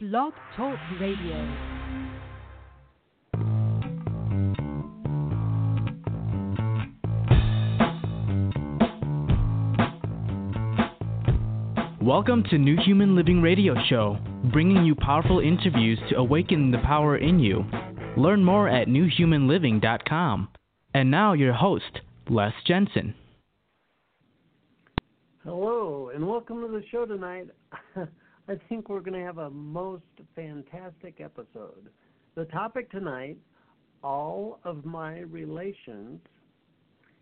[0.00, 1.34] Blog Talk Radio.
[12.00, 14.18] Welcome to New Human Living Radio Show,
[14.52, 17.64] bringing you powerful interviews to awaken the power in you.
[18.16, 20.48] Learn more at newhumanliving.com.
[20.94, 23.16] And now, your host, Les Jensen.
[25.42, 27.48] Hello, and welcome to the show tonight.
[28.48, 31.90] I think we're going to have a most fantastic episode.
[32.34, 33.36] The topic tonight
[34.02, 36.20] all of my relations,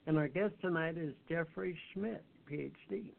[0.07, 3.13] and our guest tonight is Jeffrey Schmitt, PhD.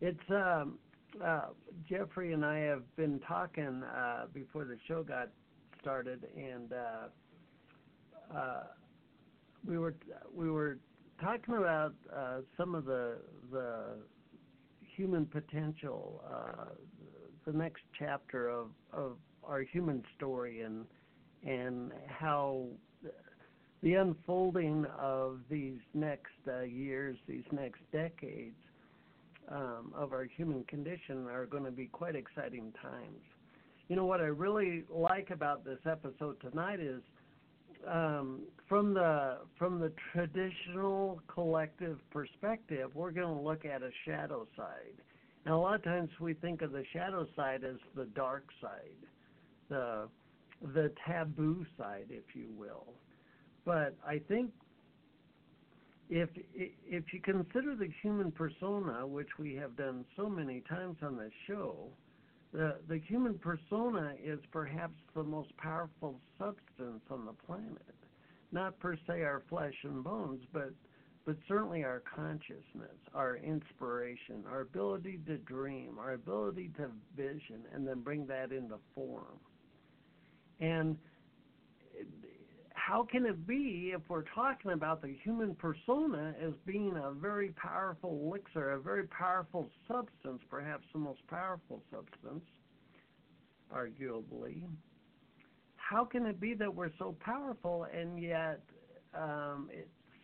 [0.00, 0.78] It's um,
[1.24, 1.48] uh,
[1.88, 5.28] Jeffrey and I have been talking uh, before the show got
[5.80, 8.62] started, and uh, uh
[9.66, 9.94] we were
[10.34, 10.78] we were
[11.20, 13.18] talking about uh, some of the
[13.52, 13.98] the
[14.96, 16.64] human potential, uh,
[17.46, 20.84] the next chapter of of our human story, and
[21.46, 22.66] and how
[23.82, 28.56] the unfolding of these next uh, years, these next decades
[29.48, 33.20] um, of our human condition are going to be quite exciting times.
[33.88, 37.02] You know what I really like about this episode tonight is
[37.86, 44.46] um, from the from the traditional collective perspective, we're going to look at a shadow
[44.56, 44.94] side.
[45.44, 49.06] And a lot of times we think of the shadow side as the dark side,
[49.68, 50.08] the
[50.74, 52.94] the taboo side, if you will.
[53.64, 54.50] But I think
[56.08, 61.18] if if you consider the human persona, which we have done so many times on
[61.18, 61.88] this show,
[62.52, 67.94] the the human persona is perhaps the most powerful substance on the planet.
[68.52, 70.72] Not per se our flesh and bones, but
[71.24, 77.86] but certainly our consciousness, our inspiration, our ability to dream, our ability to vision, and
[77.86, 79.40] then bring that into form.
[80.60, 80.98] And
[82.74, 87.48] how can it be if we're talking about the human persona as being a very
[87.50, 92.44] powerful elixir, a very powerful substance, perhaps the most powerful substance,
[93.74, 94.64] arguably?
[95.76, 98.60] How can it be that we're so powerful and yet
[99.14, 99.70] um,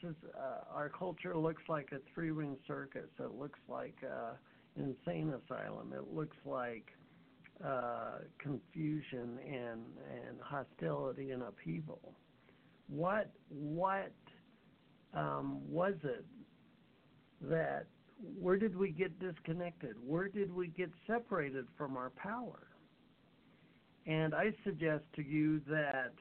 [0.03, 3.09] says, uh, our culture looks like a three ring circus?
[3.19, 5.93] It looks like an insane asylum.
[5.93, 6.87] It looks like
[7.65, 12.15] uh, confusion and, and hostility and upheaval
[12.91, 14.13] what what
[15.15, 16.25] um, was it
[17.43, 17.87] that
[18.39, 19.97] where did we get disconnected?
[20.05, 22.67] Where did we get separated from our power?
[24.07, 26.13] And I suggest to you that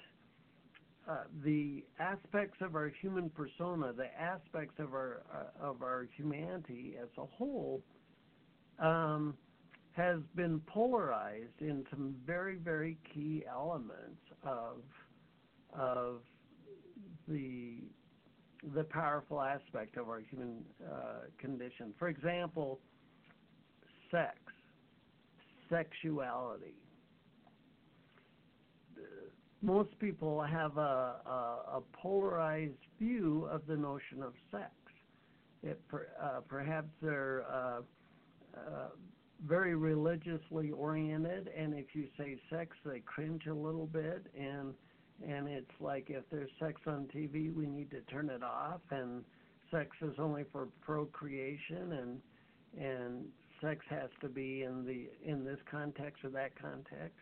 [1.10, 6.96] uh, the aspects of our human persona, the aspects of our uh, of our humanity
[7.02, 7.82] as a whole,
[8.78, 9.34] um,
[9.94, 14.84] has been polarized in some very very key elements of
[15.74, 16.22] of
[17.28, 17.78] the
[18.76, 21.94] the powerful aspect of our human uh, condition.
[21.98, 22.80] For example,
[24.12, 24.38] sex,
[25.70, 26.76] sexuality.
[29.62, 34.72] Most people have a, a, a polarized view of the notion of sex.
[35.62, 37.82] It, uh, perhaps they're uh,
[38.56, 38.88] uh,
[39.46, 44.74] very religiously oriented, and if you say sex, they cringe a little bit, and
[45.28, 49.24] and it's like if there's sex on TV, we need to turn it off, and
[49.70, 52.22] sex is only for procreation, and
[52.82, 53.26] and
[53.62, 57.20] sex has to be in the in this context or that context.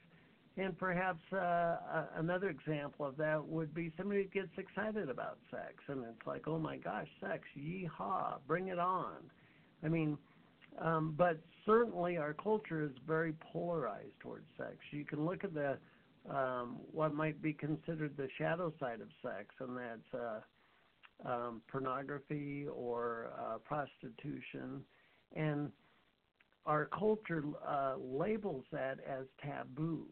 [0.57, 1.77] And perhaps uh,
[2.15, 6.47] another example of that would be somebody who gets excited about sex, and it's like,
[6.47, 9.17] oh my gosh, sex, yeehaw, bring it on.
[9.83, 10.17] I mean,
[10.81, 14.77] um, but certainly our culture is very polarized towards sex.
[14.89, 15.77] You can look at the
[16.27, 20.13] um, what might be considered the shadow side of sex, and that's
[21.25, 24.81] uh, um, pornography or uh, prostitution.
[25.35, 25.71] And
[26.65, 30.05] our culture uh, labels that as taboo.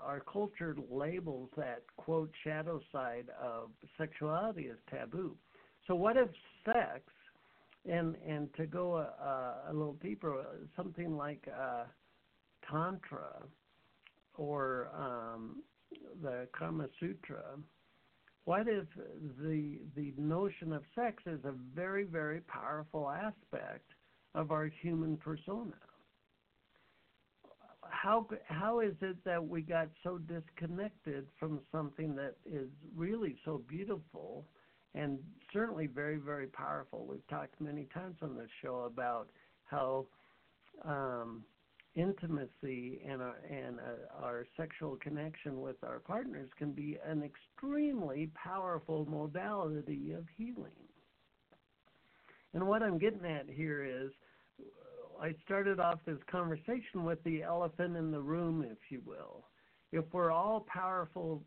[0.00, 5.36] Our culture labels that, quote, shadow side of sexuality as taboo.
[5.86, 6.28] So, what if
[6.64, 7.02] sex,
[7.88, 10.44] and, and to go a, a little deeper,
[10.76, 11.84] something like uh,
[12.70, 13.42] Tantra,
[14.36, 15.62] or um,
[16.22, 17.42] the Kama Sutra,
[18.44, 18.86] what if
[19.40, 23.90] the the notion of sex is a very very powerful aspect
[24.34, 25.72] of our human persona?
[27.90, 33.62] How how is it that we got so disconnected from something that is really so
[33.68, 34.46] beautiful
[34.94, 35.18] and
[35.52, 37.06] certainly very very powerful?
[37.06, 39.28] We've talked many times on this show about
[39.64, 40.06] how
[40.84, 41.44] um,
[41.94, 48.30] intimacy and our, and uh, our sexual connection with our partners can be an extremely
[48.34, 50.72] powerful modality of healing.
[52.52, 54.10] And what I'm getting at here is
[55.20, 59.44] I started off this conversation with the elephant in the room, if you will.
[59.92, 61.42] If we're all powerful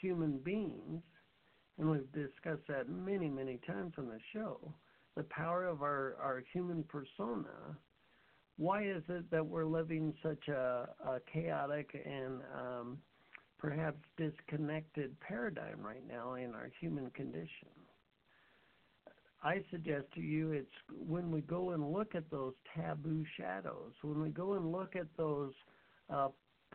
[0.00, 1.02] human beings,
[1.78, 4.72] and we've discussed that many, many times on the show,
[5.16, 7.76] the power of our, our human persona,
[8.56, 12.98] why is it that we're living such a, a chaotic and um,
[13.58, 17.68] perhaps disconnected paradigm right now in our human condition?
[19.42, 20.70] I suggest to you it's
[21.06, 25.08] when we go and look at those taboo shadows, when we go and look at
[25.16, 25.52] those
[26.08, 26.28] uh,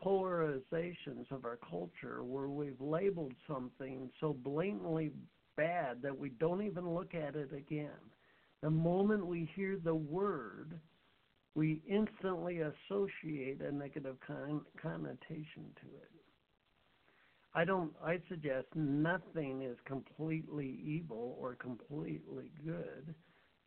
[0.04, 5.12] polarizations of our culture where we've labeled something so blatantly
[5.56, 7.90] bad that we don't even look at it again.
[8.62, 10.80] The moment we hear the word,
[11.56, 16.17] we instantly associate a negative con- connotation to it.
[17.58, 23.16] I don't I suggest nothing is completely evil or completely good.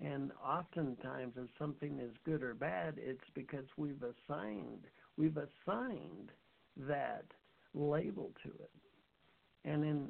[0.00, 4.84] And oftentimes if something is good or bad, it's because we've assigned
[5.16, 6.30] we've assigned
[6.76, 7.24] that
[7.74, 8.70] label to it.
[9.64, 10.08] And in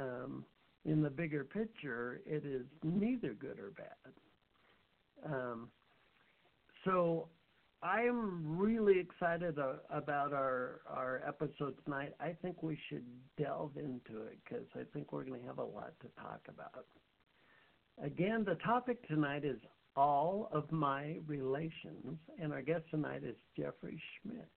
[0.00, 0.44] um,
[0.86, 5.34] in the bigger picture, it is neither good or bad.
[5.34, 5.68] Um,
[6.86, 7.28] so
[7.82, 12.12] I'm really excited uh, about our our episode tonight.
[12.18, 13.04] I think we should
[13.40, 16.86] delve into it because I think we're going to have a lot to talk about.
[18.02, 19.58] Again, the topic tonight is
[19.94, 24.48] all of my relations, and our guest tonight is Jeffrey Schmitt.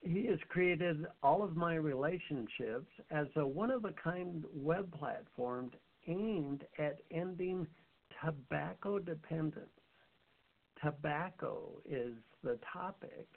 [0.00, 5.70] He has created all of my relationships as a one of a kind web platform
[6.08, 7.68] aimed at ending
[8.20, 9.68] tobacco dependence.
[10.82, 13.28] Tobacco is the topic.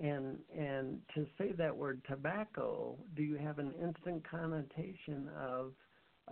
[0.00, 5.72] And and to say that word tobacco, do you have an instant connotation of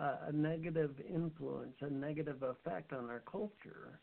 [0.01, 4.01] uh, a negative influence, a negative effect on our culture?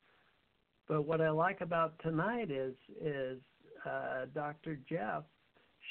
[0.87, 3.39] But what I like about tonight is is
[3.85, 4.79] uh, Dr.
[4.89, 5.23] Jeff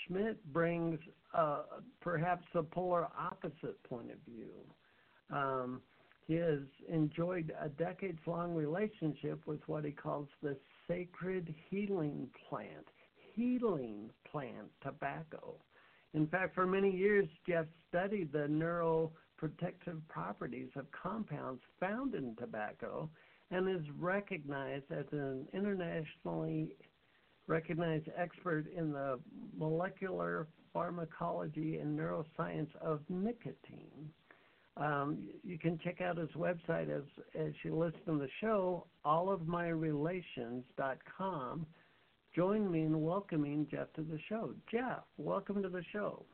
[0.06, 0.98] Schmitt brings
[1.34, 1.62] uh,
[2.00, 4.52] perhaps a polar opposite point of view.
[5.30, 5.80] Um,
[6.34, 10.56] has enjoyed a decades long relationship with what he calls the
[10.88, 12.86] sacred healing plant,
[13.34, 15.54] healing plant tobacco.
[16.14, 23.08] In fact, for many years, Jeff studied the neuroprotective properties of compounds found in tobacco
[23.50, 26.76] and is recognized as an internationally
[27.46, 29.18] recognized expert in the
[29.56, 34.10] molecular pharmacology and neuroscience of nicotine.
[34.76, 37.02] Um, you can check out his website as
[37.38, 41.66] as you listen to the show, allofmyrelations.com.
[42.34, 44.54] Join me in welcoming Jeff to the show.
[44.70, 46.24] Jeff, welcome to the show.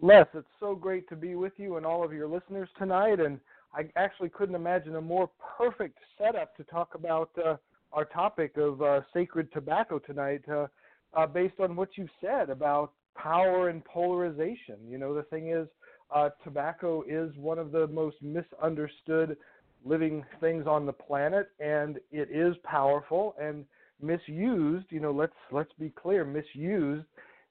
[0.00, 3.38] Les, it's so great to be with you and all of your listeners tonight, and
[3.72, 7.58] I actually couldn't imagine a more perfect setup to talk about uh,
[7.92, 10.66] our topic of uh, sacred tobacco tonight, uh,
[11.14, 14.76] uh based on what you said about power and polarization.
[14.88, 15.68] You know, the thing is,
[16.14, 19.36] uh, tobacco is one of the most misunderstood
[19.84, 23.64] living things on the planet, and it is powerful and
[24.00, 24.86] misused.
[24.90, 27.06] You know, let's let's be clear, misused.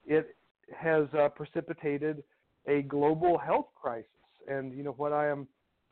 [0.06, 0.36] It
[0.76, 2.24] has uh, precipitated
[2.68, 4.08] a global health crisis,
[4.48, 5.48] and you know what I am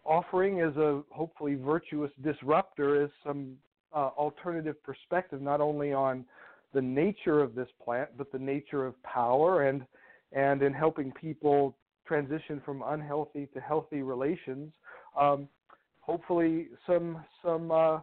[0.05, 3.55] offering is a hopefully virtuous disruptor is some
[3.93, 6.25] uh, alternative perspective, not only on
[6.73, 9.85] the nature of this plant, but the nature of power and
[10.31, 11.75] and in helping people
[12.07, 14.71] transition from unhealthy to healthy relations.
[15.19, 15.47] Um,
[16.01, 17.99] hopefully, some some uh,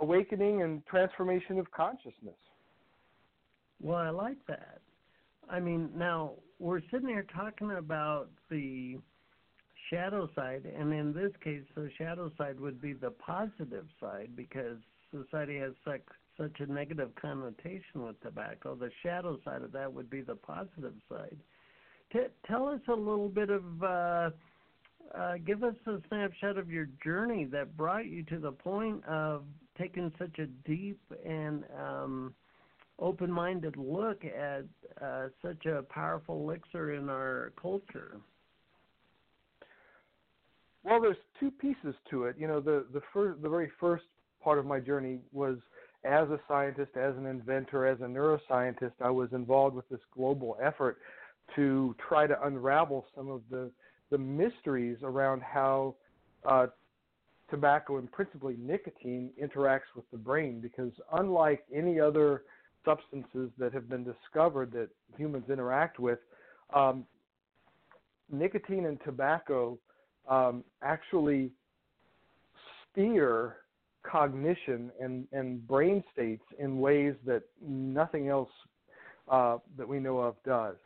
[0.00, 2.34] awakening and transformation of consciousness.
[3.82, 4.80] Well, I like that.
[5.48, 8.98] I mean, now we're sitting here talking about the
[9.88, 14.78] shadow side, and in this case, the shadow side would be the positive side because
[15.10, 16.02] society has such
[16.38, 18.74] such a negative connotation with tobacco.
[18.74, 21.36] The shadow side of that would be the positive side.
[22.12, 24.30] T- tell us a little bit of, uh,
[25.14, 29.44] uh, give us a snapshot of your journey that brought you to the point of
[29.78, 32.34] taking such a deep and um,
[32.98, 34.64] open minded look at
[35.02, 38.20] uh, such a powerful elixir in our culture.
[40.84, 42.36] Well, there's two pieces to it.
[42.38, 43.00] You know, the the
[43.42, 44.04] the very first
[44.42, 45.58] part of my journey was
[46.04, 48.92] as a scientist, as an inventor, as a neuroscientist.
[49.02, 50.98] I was involved with this global effort
[51.56, 53.70] to try to unravel some of the
[54.10, 55.94] the mysteries around how
[56.44, 56.66] uh,
[57.48, 62.42] tobacco and principally nicotine interacts with the brain because unlike any other
[62.84, 66.18] substances that have been discovered that humans interact with,
[66.74, 67.04] um,
[68.30, 69.78] nicotine and tobacco
[70.28, 71.50] um, actually
[72.90, 73.56] steer
[74.02, 78.50] cognition and, and brain states in ways that nothing else
[79.28, 80.76] uh, that we know of does.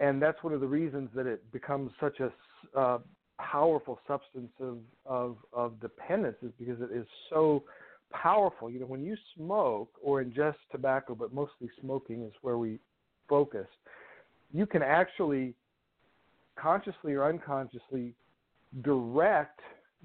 [0.00, 2.32] And that's one of the reasons that it becomes such a
[2.78, 2.98] uh,
[3.38, 7.62] powerful substance of, of, of dependence is because it is so
[8.10, 8.70] powerful.
[8.70, 12.78] You know, when you smoke or ingest tobacco, but mostly smoking is where we
[13.28, 13.66] focus,
[14.52, 15.54] you can actually
[16.60, 18.14] consciously or unconsciously
[18.82, 19.60] direct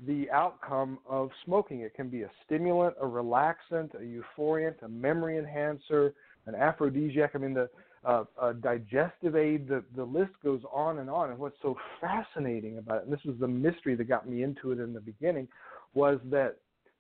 [0.06, 1.82] the outcome of smoking.
[1.82, 4.00] It can be a stimulant, a relaxant, a
[4.40, 6.14] euphoriant, a memory enhancer,
[6.48, 7.32] an aphrodisiac.
[7.34, 7.70] I mean, the
[8.06, 9.68] uh, a digestive aid.
[9.68, 11.32] The the list goes on and on.
[11.32, 14.72] And what's so fascinating about it, and this was the mystery that got me into
[14.72, 15.48] it in the beginning,
[15.94, 16.58] was that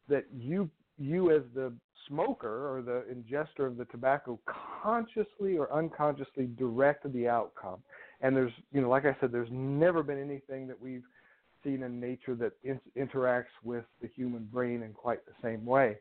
[0.09, 1.71] that you you as the
[2.07, 4.39] smoker or the ingester of the tobacco
[4.81, 7.79] consciously or unconsciously direct the outcome.
[8.21, 11.03] And there's you know like I said, there's never been anything that we've
[11.63, 15.97] seen in nature that in, interacts with the human brain in quite the same way.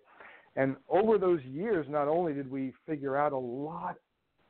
[0.57, 3.97] And over those years, not only did we figure out a lot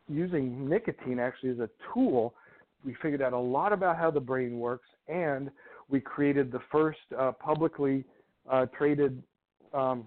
[0.08, 2.34] using nicotine actually as a tool,
[2.84, 5.50] we figured out a lot about how the brain works, and
[5.88, 8.04] we created the first uh, publicly
[8.50, 9.22] uh, traded
[9.72, 10.04] um,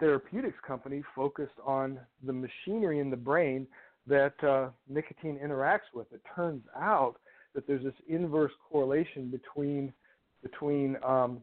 [0.00, 3.66] therapeutics company focused on the machinery in the brain
[4.06, 6.06] that uh, nicotine interacts with.
[6.12, 7.14] It turns out
[7.54, 9.92] that there's this inverse correlation between
[10.42, 11.40] between um,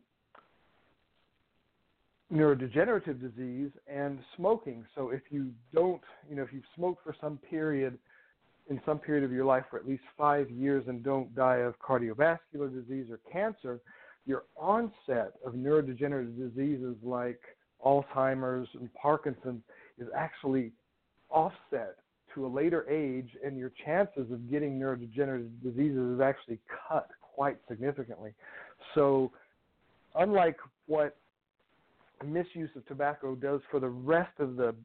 [2.31, 4.85] neurodegenerative disease and smoking.
[4.95, 7.97] So if you don't, you know, if you've smoked for some period,
[8.69, 11.77] in some period of your life for at least five years and don't die of
[11.79, 13.81] cardiovascular disease or cancer,
[14.25, 17.39] your onset of neurodegenerative diseases like
[17.85, 19.61] Alzheimer's and Parkinson's
[19.97, 20.71] is actually
[21.29, 21.97] offset
[22.33, 27.57] to a later age, and your chances of getting neurodegenerative diseases is actually cut quite
[27.67, 28.33] significantly.
[28.95, 29.31] So,
[30.15, 31.17] unlike what
[32.23, 34.75] misuse of tobacco does for the rest of the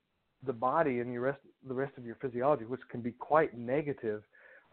[0.44, 4.22] the body and your rest the rest of your physiology, which can be quite negative,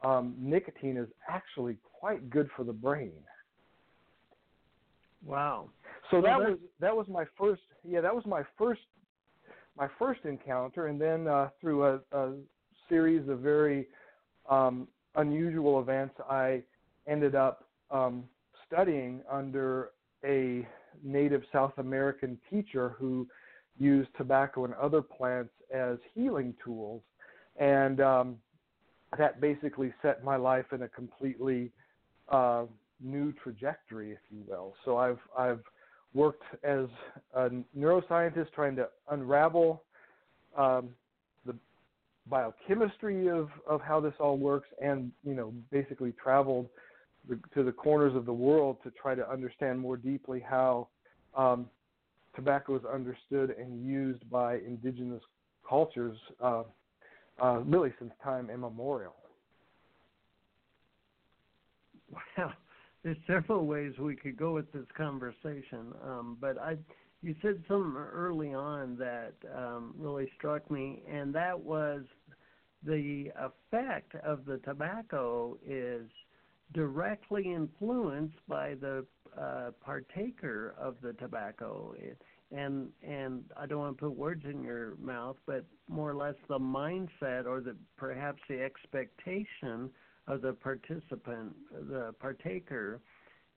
[0.03, 3.13] um, nicotine is actually quite good for the brain.
[5.25, 5.69] Wow.
[6.11, 8.81] So that was that was my first yeah that was my first
[9.77, 12.33] my first encounter, and then uh, through a, a
[12.89, 13.87] series of very
[14.49, 16.61] um, unusual events, I
[17.07, 18.25] ended up um,
[18.67, 19.91] studying under
[20.23, 20.67] a
[21.03, 23.27] native South American teacher who
[23.77, 27.01] used tobacco and other plants as healing tools,
[27.59, 28.37] and um,
[29.17, 31.71] that basically set my life in a completely
[32.29, 32.65] uh,
[33.01, 34.73] new trajectory, if you will.
[34.85, 35.63] So I've I've
[36.13, 36.85] worked as
[37.33, 39.83] a neuroscientist trying to unravel
[40.57, 40.89] um,
[41.45, 41.55] the
[42.29, 46.67] biochemistry of, of how this all works, and you know basically traveled
[47.27, 50.87] the, to the corners of the world to try to understand more deeply how
[51.35, 51.67] um,
[52.35, 55.21] tobacco is understood and used by indigenous
[55.67, 56.63] cultures uh,
[57.41, 59.15] uh, really since time immemorial.
[62.37, 62.53] Well,
[63.03, 66.77] there's several ways we could go with this conversation, um, but I,
[67.21, 72.03] you said something early on that um, really struck me, and that was
[72.85, 76.07] the effect of the tobacco is
[76.73, 79.05] directly influenced by the
[79.39, 81.95] uh, partaker of the tobacco.
[82.51, 86.35] And and I don't want to put words in your mouth, but more or less
[86.47, 89.89] the mindset or the perhaps the expectation
[90.27, 93.01] of the participant, the partaker,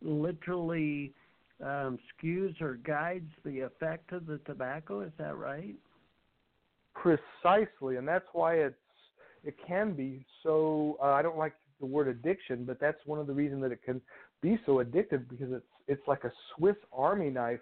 [0.03, 1.13] literally
[1.63, 5.01] um, skews or guides the effect of the tobacco.
[5.01, 5.77] Is that right?
[6.95, 8.77] Precisely, and that's why it's
[9.45, 10.97] it can be so.
[11.03, 13.83] Uh, I don't like the word addiction, but that's one of the reasons that it
[13.83, 14.01] can
[14.43, 17.61] be so addictive because it's it's like a Swiss Army knife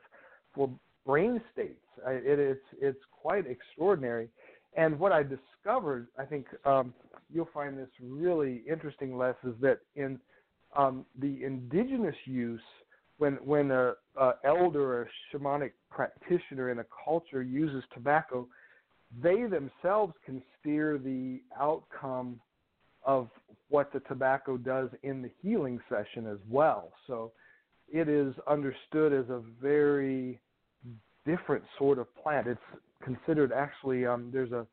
[0.55, 0.71] for
[1.05, 1.85] brain states.
[2.07, 4.29] I, it, it's it's quite extraordinary.
[4.77, 6.93] And what I discovered, I think um,
[7.33, 10.19] you'll find this really interesting, Les, is that in
[10.77, 12.61] um, the indigenous use,
[13.19, 18.49] when when a, a elder or a shamanic practitioner in a culture uses tobacco,
[19.23, 22.41] they themselves can steer the outcome
[23.05, 23.29] of
[23.69, 26.93] what the tobacco does in the healing session as well.
[27.07, 27.33] So
[27.89, 30.41] it is understood as a very
[31.27, 32.47] different sort of plant.
[32.47, 32.61] It's
[33.03, 34.67] considered actually um, there's a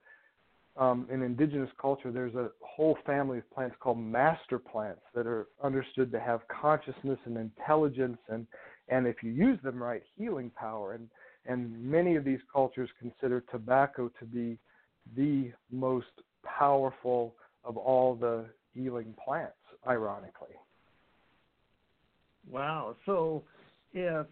[0.78, 5.48] um, in indigenous culture there's a whole family of plants called master plants that are
[5.62, 8.48] understood to have consciousness and intelligence and
[8.88, 10.94] and if you use them right, healing power.
[10.94, 11.10] And
[11.48, 14.60] and many of these cultures consider tobacco to be
[15.16, 16.06] the most
[16.46, 19.56] powerful of all the healing plants,
[19.88, 20.56] ironically.
[22.50, 22.96] Wow.
[23.06, 23.44] So
[23.94, 24.28] if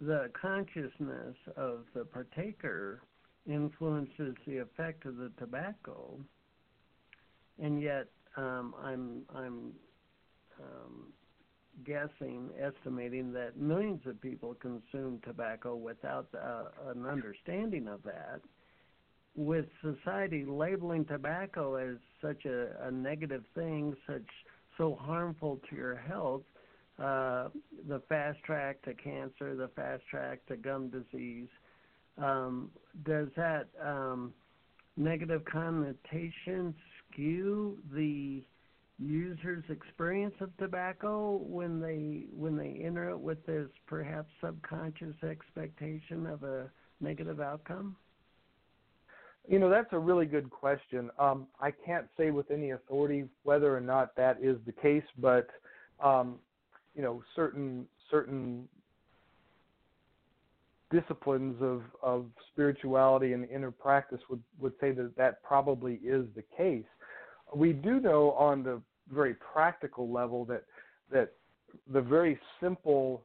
[0.00, 3.02] the consciousness of the partaker
[3.46, 6.18] influences the effect of the tobacco,
[7.62, 8.06] and yet
[8.36, 9.72] um, I'm I'm
[10.60, 11.12] um,
[11.84, 18.40] guessing, estimating that millions of people consume tobacco without uh, an understanding of that.
[19.36, 24.26] With society labeling tobacco as such a, a negative thing, such
[24.76, 26.42] so harmful to your health,
[26.98, 27.48] uh,
[27.88, 31.48] the fast track to cancer, the fast track to gum disease,
[32.18, 32.70] um,
[33.04, 34.34] does that um,
[34.96, 36.74] negative connotation
[37.12, 38.42] skew the
[38.98, 46.26] user's experience of tobacco when they when they enter it with this perhaps subconscious expectation
[46.26, 46.70] of a
[47.00, 47.96] negative outcome?
[49.50, 51.10] You know, that's a really good question.
[51.18, 55.48] Um, I can't say with any authority whether or not that is the case, but
[55.98, 56.36] um,
[56.94, 58.68] you know, certain certain
[60.92, 66.44] disciplines of, of spirituality and inner practice would, would say that that probably is the
[66.56, 66.86] case.
[67.52, 68.80] We do know on the
[69.12, 70.62] very practical level that
[71.10, 71.32] that
[71.92, 73.24] the very simple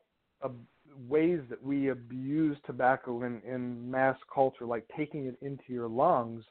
[1.08, 6.44] ways that we abuse tobacco in, in mass culture, like taking it into your lungs,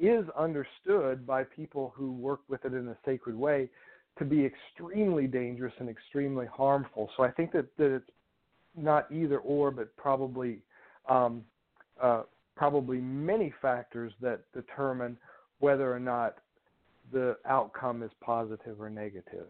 [0.00, 3.68] is understood by people who work with it in a sacred way
[4.18, 7.10] to be extremely dangerous and extremely harmful.
[7.16, 8.10] So I think that, that it's
[8.76, 10.58] not either or, but probably
[11.08, 11.42] um,
[12.00, 12.22] uh,
[12.56, 15.16] probably many factors that determine
[15.60, 16.36] whether or not
[17.12, 19.46] the outcome is positive or negative.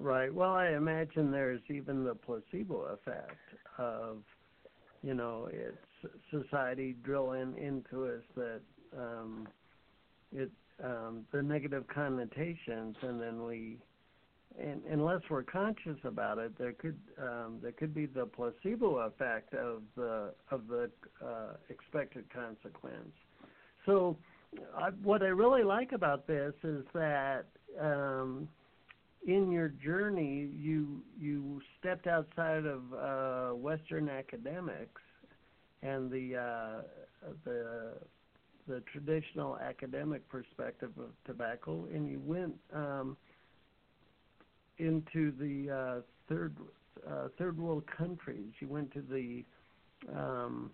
[0.00, 0.32] Right.
[0.32, 3.36] Well, I imagine there's even the placebo effect
[3.78, 4.18] of,
[5.02, 8.60] you know, it's society drilling into us that
[8.96, 9.48] um,
[10.32, 10.50] it
[10.84, 13.78] um, the negative connotations, and then we,
[14.56, 19.52] and, unless we're conscious about it, there could um, there could be the placebo effect
[19.54, 20.88] of the of the
[21.20, 23.10] uh, expected consequence.
[23.84, 24.16] So,
[24.76, 27.46] I, what I really like about this is that.
[27.80, 28.48] Um,
[29.26, 35.02] in your journey, you you stepped outside of uh, Western academics
[35.82, 36.82] and the uh,
[37.44, 37.94] the
[38.66, 43.16] the traditional academic perspective of tobacco, and you went um,
[44.78, 46.56] into the uh, third
[47.08, 48.52] uh, third world countries.
[48.60, 49.44] You went to the
[50.14, 50.70] um,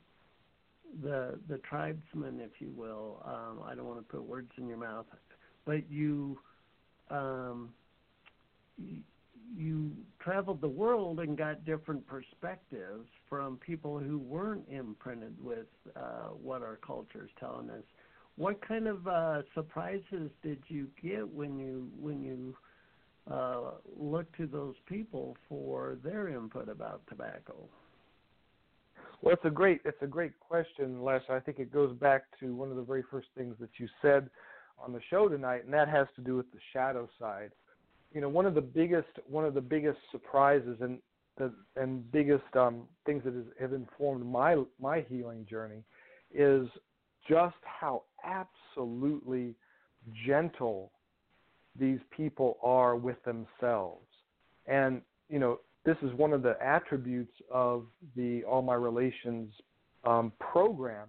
[1.03, 3.23] the the tribesmen, if you will.
[3.25, 5.07] Um, I don't want to put words in your mouth,
[5.65, 6.39] but you
[7.11, 7.71] um,
[9.57, 16.29] you traveled the world and got different perspectives from people who weren't imprinted with uh,
[16.31, 17.83] what our culture is telling us.
[18.37, 22.57] What kind of uh, surprises did you get when you when you
[23.33, 27.55] uh, looked to those people for their input about tobacco?
[29.23, 31.23] Well, it's a great it's a great question, Les.
[31.31, 34.29] I think it goes back to one of the very first things that you said
[34.85, 37.53] on the show tonight, and that has to do with the shadow side
[38.15, 40.99] you know one of the biggest one of the biggest surprises and
[41.37, 45.83] the and biggest um, things that have informed my my healing journey
[46.33, 46.69] is
[47.29, 49.55] just how absolutely
[50.27, 50.93] gentle
[51.79, 54.07] these people are with themselves.
[54.67, 59.53] And you know this is one of the attributes of the all my relations
[60.05, 61.09] um, program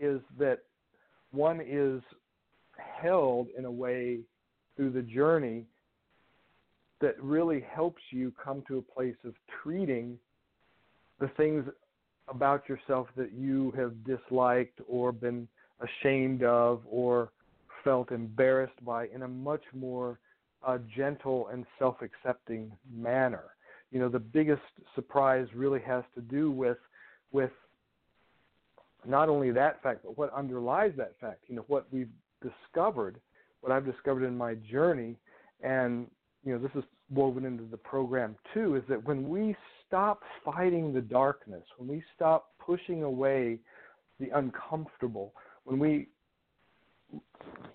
[0.00, 0.60] is that
[1.32, 2.00] one is
[2.76, 4.20] held in a way
[4.76, 5.66] through the journey
[7.00, 10.18] that really helps you come to a place of treating
[11.20, 11.64] the things
[12.28, 15.46] about yourself that you have disliked or been
[15.80, 17.30] ashamed of or
[17.82, 20.18] felt embarrassed by in a much more
[20.66, 23.44] uh, gentle and self accepting manner.
[23.90, 24.62] You know, the biggest
[24.94, 26.78] surprise really has to do with
[27.32, 27.50] with
[29.06, 31.40] not only that fact, but what underlies that fact.
[31.48, 32.08] You know, what we've
[32.42, 33.20] discovered,
[33.60, 35.16] what I've discovered in my journey,
[35.62, 36.06] and
[36.44, 40.92] you know, this is woven into the program too, is that when we stop fighting
[40.92, 43.58] the darkness, when we stop pushing away
[44.20, 45.32] the uncomfortable,
[45.64, 46.08] when we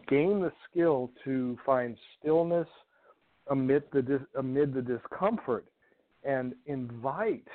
[0.08, 2.67] gain the skill to find stillness
[3.49, 5.65] amid the amid the discomfort
[6.23, 7.47] and invite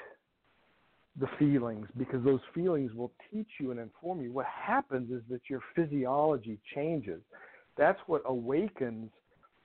[1.20, 4.32] the feelings because those feelings will teach you and inform you.
[4.32, 7.20] What happens is that your physiology changes.
[7.76, 9.10] That's what awakens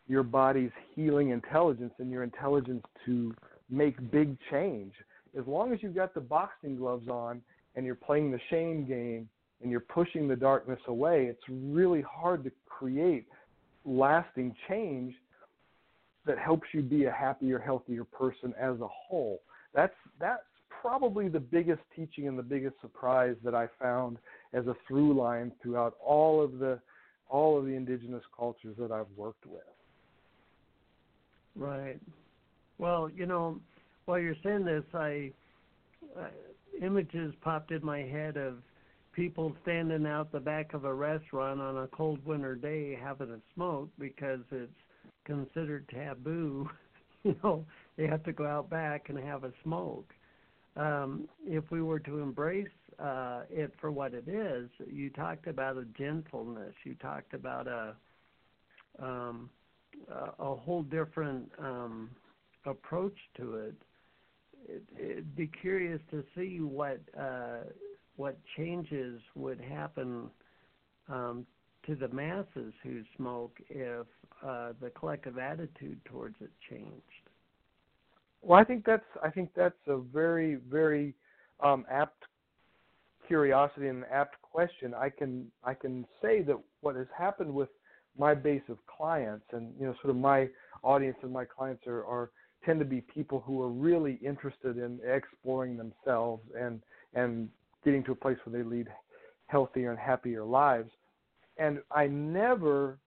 [0.09, 3.33] your body's healing intelligence and your intelligence to
[3.69, 4.91] make big change.
[5.39, 7.41] As long as you've got the boxing gloves on
[7.75, 9.29] and you're playing the shame game
[9.61, 13.27] and you're pushing the darkness away, it's really hard to create
[13.85, 15.13] lasting change
[16.25, 19.41] that helps you be a happier, healthier person as a whole.
[19.73, 20.41] That's that's
[20.81, 24.17] probably the biggest teaching and the biggest surprise that I found
[24.53, 26.79] as a through line throughout all of the
[27.29, 29.61] all of the indigenous cultures that I've worked with.
[31.55, 31.99] Right.
[32.77, 33.59] Well, you know,
[34.05, 35.31] while you're saying this, I
[36.17, 36.27] uh,
[36.81, 38.55] images popped in my head of
[39.13, 43.39] people standing out the back of a restaurant on a cold winter day having a
[43.53, 44.71] smoke because it's
[45.25, 46.69] considered taboo.
[47.23, 47.65] you know,
[47.97, 50.13] they have to go out back and have a smoke.
[50.77, 52.67] Um, if we were to embrace
[52.99, 56.73] uh, it for what it is, you talked about a gentleness.
[56.85, 57.95] You talked about a
[58.99, 59.49] um,
[60.39, 62.09] a, whole different um,
[62.65, 63.75] approach to it.
[64.67, 64.83] it.
[64.99, 67.59] It'd be curious to see what uh,
[68.15, 70.29] what changes would happen
[71.07, 71.45] um,
[71.85, 74.05] to the masses who smoke if
[74.45, 77.03] uh, the collective attitude towards it changed.
[78.41, 81.13] Well, I think that's I think that's a very very
[81.61, 82.23] um, apt
[83.27, 84.93] curiosity and apt question.
[84.93, 87.69] I can I can say that what has happened with
[88.19, 90.47] my base of clients and you know sort of my
[90.83, 92.29] audience and my clients are, are
[92.65, 96.81] tend to be people who are really interested in exploring themselves and
[97.13, 97.49] and
[97.83, 98.87] getting to a place where they lead
[99.47, 100.91] healthier and happier lives.
[101.57, 102.97] And I never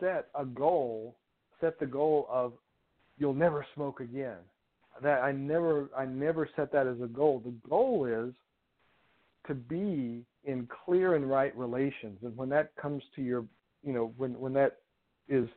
[0.00, 1.16] set a goal,
[1.60, 2.52] set the goal of
[3.18, 4.38] you'll never smoke again.
[5.02, 7.42] That I never I never set that as a goal.
[7.44, 8.34] The goal is
[9.46, 12.18] to be in clear and right relations.
[12.22, 13.44] And when that comes to your
[13.84, 14.78] you know, when when that
[15.28, 15.48] is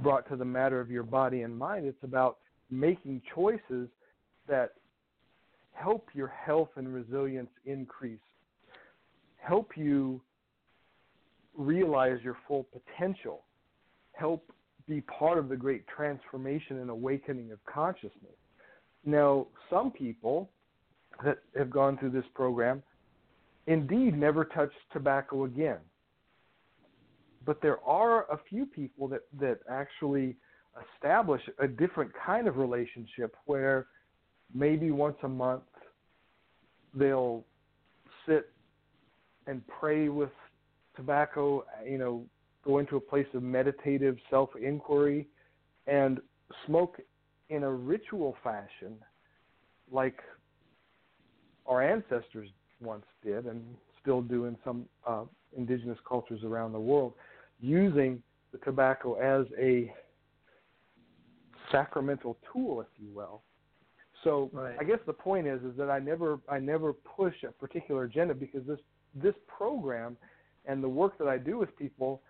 [0.00, 2.38] brought to the matter of your body and mind, it's about
[2.70, 3.88] making choices
[4.48, 4.74] that
[5.72, 8.18] help your health and resilience increase,
[9.36, 10.20] help you
[11.56, 13.42] realize your full potential,
[14.12, 14.52] help
[14.88, 18.36] be part of the great transformation and awakening of consciousness.
[19.04, 20.50] Now, some people
[21.24, 22.82] that have gone through this program
[23.66, 25.78] indeed never touch tobacco again.
[27.44, 30.36] But there are a few people that, that actually
[30.94, 33.86] establish a different kind of relationship where
[34.54, 35.62] maybe once a month
[36.94, 37.44] they'll
[38.26, 38.50] sit
[39.46, 40.30] and pray with
[40.96, 42.24] tobacco, you know,
[42.64, 45.26] go into a place of meditative self inquiry
[45.86, 46.20] and
[46.66, 47.00] smoke
[47.48, 48.96] in a ritual fashion
[49.90, 50.20] like
[51.66, 52.48] our ancestors
[52.80, 53.62] once did and
[54.00, 55.24] still do in some uh,
[55.56, 57.12] indigenous cultures around the world,
[57.60, 59.92] using the tobacco as a
[61.70, 63.42] sacramental tool, if you will.
[64.24, 64.76] So right.
[64.78, 68.34] I guess the point is is that I never I never push a particular agenda
[68.34, 68.78] because this
[69.14, 70.16] this program
[70.66, 72.20] and the work that I do with people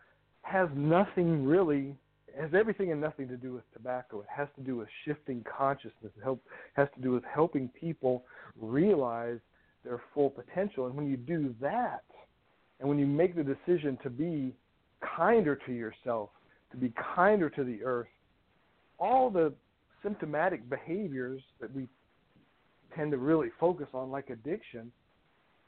[0.42, 1.96] has nothing really
[2.38, 4.20] has everything and nothing to do with tobacco.
[4.20, 6.12] It has to do with shifting consciousness.
[6.16, 6.42] It help,
[6.74, 8.24] has to do with helping people
[8.60, 9.38] realize
[9.84, 10.86] their full potential.
[10.86, 12.04] And when you do that,
[12.78, 14.54] and when you make the decision to be
[15.16, 16.30] kinder to yourself,
[16.70, 18.08] to be kinder to the earth,
[18.98, 19.52] all the
[20.02, 21.88] symptomatic behaviors that we
[22.94, 24.90] tend to really focus on, like addiction,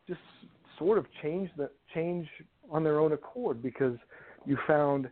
[0.07, 0.21] just
[0.79, 2.27] sort of change the change
[2.71, 3.97] on their own accord because
[4.45, 5.09] you found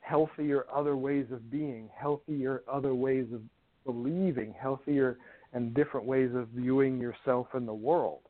[0.00, 3.40] healthier other ways of being, healthier other ways of
[3.84, 5.18] believing, healthier
[5.52, 8.20] and different ways of viewing yourself and the world.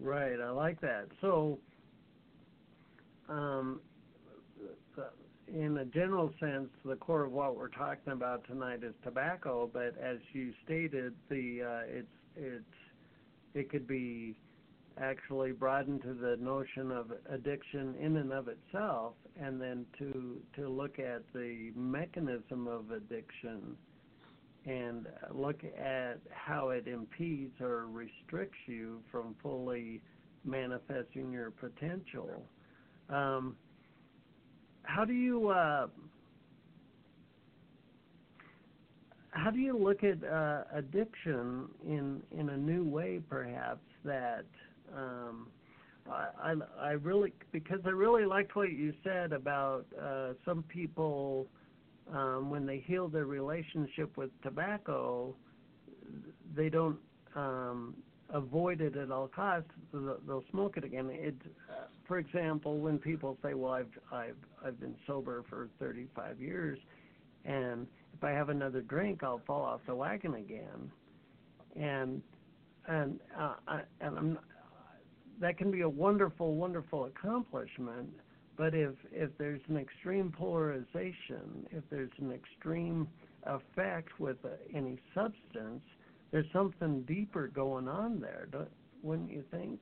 [0.00, 1.06] Right, I like that.
[1.20, 1.58] So,
[3.28, 3.80] um,
[5.48, 9.70] in a general sense, the core of what we're talking about tonight is tobacco.
[9.72, 12.64] But as you stated, the uh, it's it's
[13.54, 14.36] it could be
[14.98, 20.68] actually broadened to the notion of addiction in and of itself, and then to to
[20.68, 23.76] look at the mechanism of addiction
[24.66, 30.02] and look at how it impedes or restricts you from fully
[30.44, 32.42] manifesting your potential.
[33.08, 33.56] Um,
[34.82, 35.86] how do you uh,
[39.30, 44.46] how do you look at uh, addiction in in a new way, perhaps that
[44.96, 45.48] um,
[46.10, 51.46] I, I really because I really liked what you said about uh, some people
[52.12, 55.34] um, when they heal their relationship with tobacco,
[56.56, 56.98] they don't
[57.34, 57.94] um,
[58.30, 59.70] avoid it at all costs.
[59.92, 61.08] They'll smoke it again.
[61.10, 61.34] It,
[62.06, 66.78] for example, when people say, "Well, I've I've I've been sober for 35 years,"
[67.44, 70.90] and if I have another drink, I'll fall off the wagon again,
[71.74, 72.22] and
[72.88, 74.38] and uh, I, and I'm
[75.40, 78.08] that can be a wonderful, wonderful accomplishment.
[78.56, 83.06] But if if there's an extreme polarization, if there's an extreme
[83.44, 85.82] effect with uh, any substance,
[86.32, 88.68] there's something deeper going on there, don't,
[89.02, 89.80] wouldn't you think?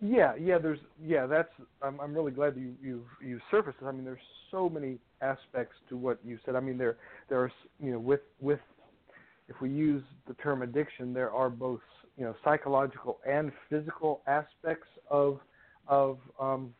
[0.00, 0.58] Yeah, yeah.
[0.58, 1.26] There's yeah.
[1.26, 1.48] That's
[1.80, 3.78] I'm I'm really glad that you you you surfaced.
[3.86, 4.18] I mean, there's
[4.50, 6.56] so many aspects to what you said.
[6.56, 6.96] I mean, there
[7.28, 8.58] there are you know with with
[9.48, 11.80] if we use the term addiction, there are both
[12.16, 15.38] you know psychological and physical aspects of
[15.86, 16.74] of um,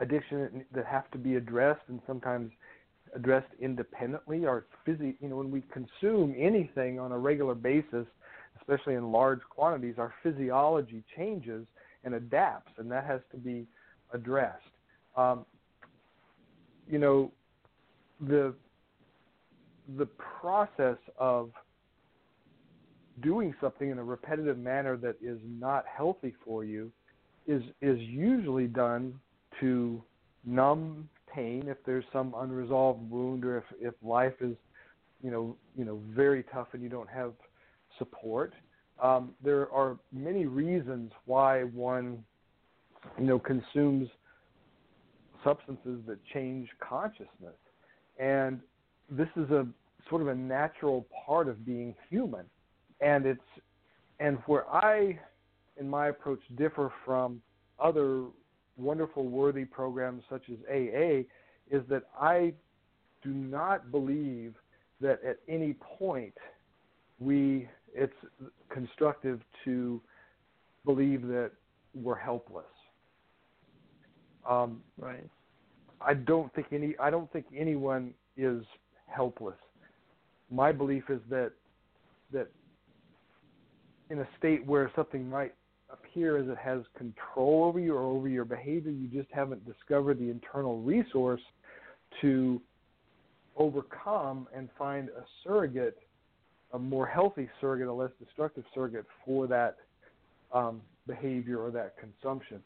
[0.00, 2.52] addiction that have to be addressed, and sometimes
[3.18, 4.46] addressed independently.
[4.46, 8.06] Our physi- you know, when we consume anything on a regular basis,
[8.60, 11.66] especially in large quantities, our physiology changes
[12.04, 13.66] and adapts, and that has to be
[14.12, 14.62] addressed.
[15.16, 15.44] Um,
[16.88, 17.32] you know,
[18.20, 18.54] the
[19.96, 21.50] the process of
[23.22, 26.92] doing something in a repetitive manner that is not healthy for you
[27.46, 29.18] is is usually done
[29.60, 30.00] to
[30.44, 34.56] numb pain if there's some unresolved wound or if if life is
[35.22, 37.32] you know you know very tough and you don't have
[37.98, 38.52] support
[39.02, 42.22] um, there are many reasons why one
[43.18, 44.08] you know consumes
[45.44, 47.56] substances that change consciousness.
[48.18, 48.60] And
[49.10, 49.66] this is a
[50.08, 52.44] sort of a natural part of being human.
[53.00, 53.40] And it's
[54.20, 55.18] and where I,
[55.76, 57.40] in my approach, differ from
[57.78, 58.24] other
[58.78, 61.22] wonderful, worthy programs such as AA,
[61.70, 62.54] is that I
[63.22, 64.54] do not believe
[65.00, 66.34] that at any point
[67.20, 68.12] we it's
[68.70, 70.00] constructive to
[70.84, 71.50] believe that
[71.94, 72.64] we're helpless.
[74.48, 75.28] Um, right.
[76.00, 78.62] I don't think any I don't think anyone is
[79.06, 79.56] helpless.
[80.50, 81.52] My belief is that
[82.32, 82.48] that
[84.10, 85.54] in a state where something might
[85.90, 90.18] appear as it has control over you or over your behavior, you just haven't discovered
[90.18, 91.40] the internal resource
[92.20, 92.60] to
[93.56, 95.98] overcome and find a surrogate,
[96.72, 99.76] a more healthy surrogate, a less destructive surrogate for that
[100.52, 102.60] um, behavior or that consumption.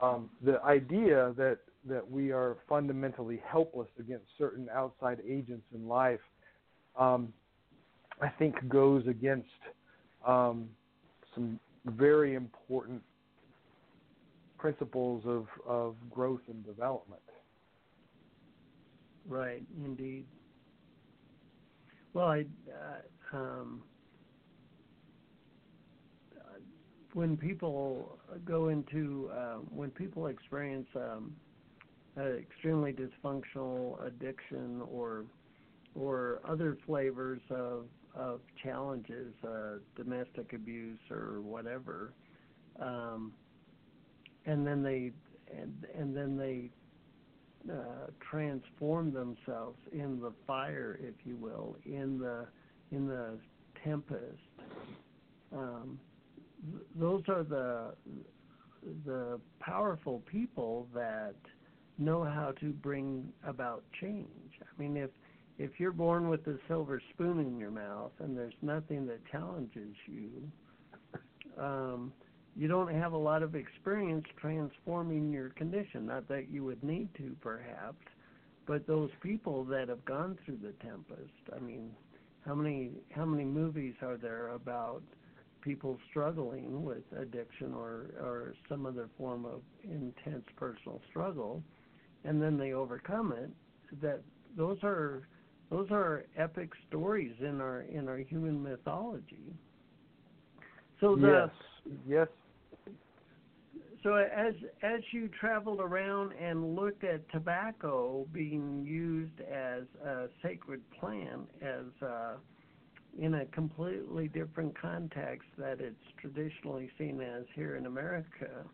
[0.00, 1.58] Um, the idea that
[1.88, 6.20] that we are fundamentally helpless against certain outside agents in life,
[6.96, 7.32] um,
[8.20, 9.48] I think, goes against
[10.24, 10.68] um,
[11.34, 13.02] some very important
[14.58, 17.22] principles of, of growth and development.
[19.26, 20.24] Right, indeed.
[22.14, 22.44] Well, I,
[23.32, 23.82] uh, um,
[27.14, 31.32] when people go into uh, when people experience um,
[32.18, 35.24] extremely dysfunctional addiction or
[35.94, 42.12] or other flavors of of challenges, uh, domestic abuse or whatever,
[42.80, 43.32] um,
[44.46, 45.12] and then they
[45.54, 46.70] and, and then they
[47.72, 52.46] uh, transform themselves in the fire, if you will, in the
[52.90, 53.38] in the
[53.84, 54.38] tempest.
[55.52, 55.98] Um,
[56.72, 57.94] th- those are the
[59.06, 61.36] the powerful people that
[61.98, 64.52] know how to bring about change.
[64.60, 65.10] I mean, if
[65.62, 69.94] if you're born with a silver spoon in your mouth and there's nothing that challenges
[70.06, 70.50] you,
[71.56, 72.12] um,
[72.56, 76.06] you don't have a lot of experience transforming your condition.
[76.06, 78.04] Not that you would need to, perhaps,
[78.66, 81.30] but those people that have gone through the tempest.
[81.54, 81.92] I mean,
[82.44, 85.02] how many how many movies are there about
[85.60, 91.62] people struggling with addiction or or some other form of intense personal struggle,
[92.24, 93.50] and then they overcome it?
[94.02, 94.22] That
[94.56, 95.22] those are
[95.72, 99.56] those are epic stories in our in our human mythology.
[101.00, 101.48] So the,
[101.86, 102.28] yes, yes.
[104.02, 110.82] So as as you traveled around and looked at tobacco being used as a sacred
[111.00, 112.34] plant, as uh,
[113.18, 118.66] in a completely different context that it's traditionally seen as here in America,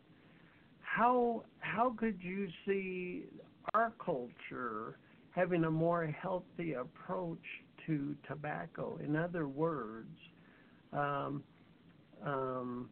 [0.81, 3.27] how how could you see
[3.75, 4.97] our culture
[5.31, 7.38] having a more healthy approach
[7.87, 8.99] to tobacco.
[9.03, 10.17] In other words,
[10.93, 11.43] um,
[12.25, 12.88] um,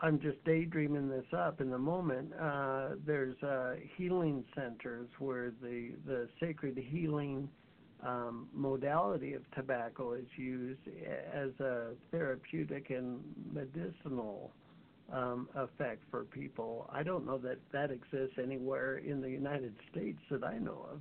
[0.00, 2.32] I'm just daydreaming this up in the moment.
[2.40, 7.48] Uh, there's uh, healing centers where the the sacred healing
[8.06, 10.80] um, modality of tobacco is used
[11.32, 13.20] as a therapeutic and
[13.52, 14.52] medicinal
[15.54, 16.88] effect for people.
[16.92, 21.00] I don't know that that exists anywhere in the United States that I know of.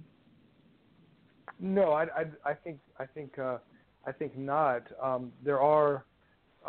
[1.60, 3.58] No, I, I, I think I think uh,
[4.06, 4.84] I think not.
[5.02, 6.06] Um, there are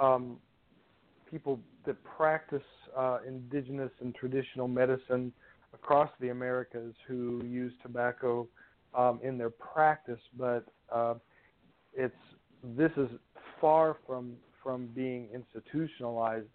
[0.01, 0.39] um,
[1.31, 2.63] people that practice
[2.97, 5.33] uh, indigenous and traditional medicine
[5.75, 8.49] across the Americas who use tobacco
[8.95, 11.15] um, in their practice, but uh,
[11.95, 12.15] it's
[12.77, 13.09] this is
[13.61, 16.49] far from from being institutionalized.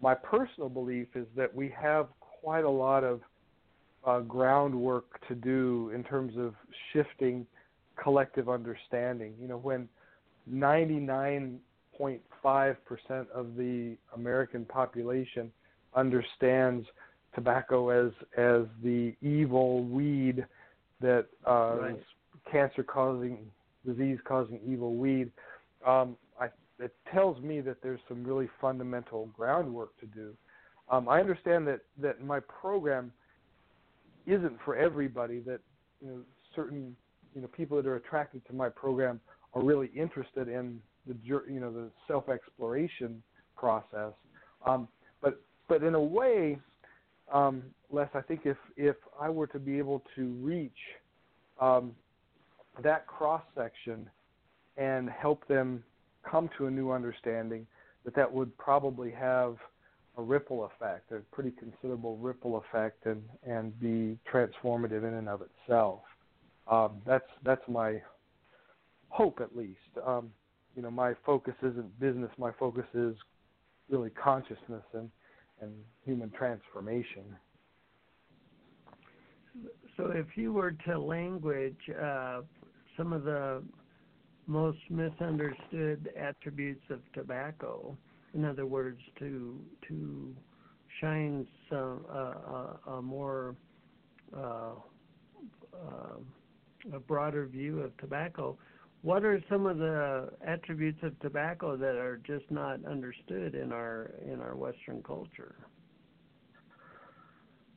[0.00, 3.20] My personal belief is that we have quite a lot of
[4.04, 6.54] uh, groundwork to do in terms of
[6.92, 7.46] shifting
[8.02, 9.34] collective understanding.
[9.40, 9.88] You know, when
[10.50, 11.60] 99.5%
[13.34, 15.50] of the American population
[15.94, 16.86] understands
[17.34, 20.46] tobacco as as the evil weed
[21.00, 22.02] that uh, right.
[22.50, 23.38] cancer causing,
[23.86, 25.30] disease causing evil weed.
[25.86, 26.16] Um,
[26.78, 30.34] It tells me that there's some really fundamental groundwork to do.
[30.90, 33.12] Um, I understand that that my program
[34.26, 35.40] isn't for everybody.
[35.40, 35.60] That
[36.00, 36.20] you know
[36.54, 36.96] certain
[37.34, 39.20] you know people that are attracted to my program
[39.54, 43.22] are really interested in the you know the self exploration
[43.56, 44.12] process.
[44.64, 44.88] Um,
[45.20, 46.58] but but in a way,
[47.32, 50.72] um, Les, I think if if I were to be able to reach
[51.60, 51.92] um,
[52.82, 54.08] that cross section
[54.76, 55.82] and help them
[56.30, 57.66] come to a new understanding,
[58.04, 59.56] that that would probably have
[60.16, 65.42] a ripple effect, a pretty considerable ripple effect, and and be transformative in and of
[65.42, 66.00] itself.
[66.70, 68.00] Um, that's that's my
[69.10, 69.78] hope, at least.
[70.06, 70.30] Um,
[70.76, 72.30] you know, my focus isn't business.
[72.38, 73.14] My focus is
[73.88, 75.10] really consciousness and
[75.60, 75.72] and
[76.04, 77.24] human transformation.
[79.96, 82.42] So, if you were to language uh,
[82.96, 83.62] some of the
[84.48, 87.96] most misunderstood attributes of tobacco,
[88.34, 90.34] in other words, to to
[91.00, 93.54] shine some uh, a more
[94.36, 94.72] uh,
[95.74, 98.56] uh, a broader view of tobacco,
[99.02, 104.10] what are some of the attributes of tobacco that are just not understood in our
[104.26, 105.54] in our Western culture?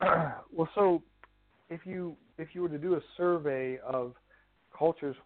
[0.00, 1.02] well, so
[1.68, 4.14] if you if you were to do a survey of
[4.76, 5.16] cultures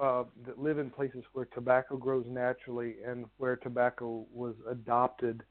[0.00, 5.42] uh, that live in places where tobacco grows naturally and where tobacco was adopted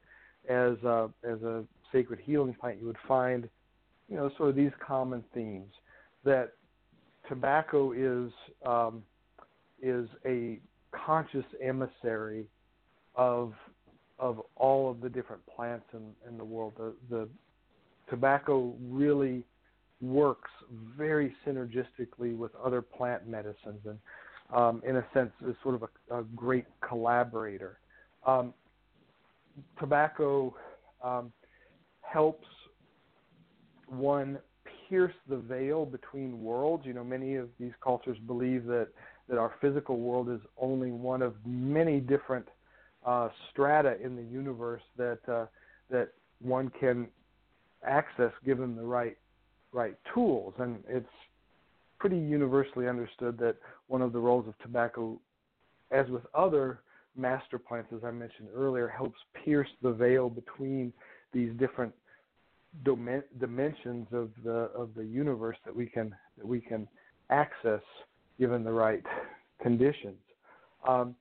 [0.48, 3.48] as a, as a sacred healing plant, you would find,
[4.08, 5.72] you know, sort of these common themes
[6.24, 6.52] that
[7.28, 8.30] tobacco is
[8.66, 9.02] um,
[9.82, 10.58] is a
[10.92, 12.46] conscious emissary
[13.14, 13.52] of
[14.18, 16.72] of all of the different plants in, in the world.
[16.76, 17.28] The, the
[18.08, 19.42] tobacco really
[20.00, 20.50] works
[20.96, 23.98] very synergistically with other plant medicines, and
[24.52, 27.78] um, in a sense, is sort of a, a great collaborator.
[28.26, 28.54] Um,
[29.78, 30.54] tobacco
[31.02, 31.32] um,
[32.00, 32.46] helps
[33.88, 34.38] one
[34.88, 36.84] pierce the veil between worlds.
[36.86, 38.88] You know, many of these cultures believe that
[39.28, 42.46] that our physical world is only one of many different
[43.06, 45.46] uh, strata in the universe that uh,
[45.90, 47.08] that one can
[47.86, 49.16] access given the right
[49.72, 50.54] right tools.
[50.58, 51.06] And it's
[52.04, 55.18] pretty universally understood that one of the roles of tobacco,
[55.90, 56.80] as with other
[57.16, 60.92] master plants, as I mentioned earlier, helps pierce the veil between
[61.32, 61.94] these different
[62.84, 66.86] dimensions of the of the universe that we can that we can
[67.30, 67.80] access
[68.38, 69.02] given the right
[69.62, 70.18] conditions.
[70.86, 71.14] Um,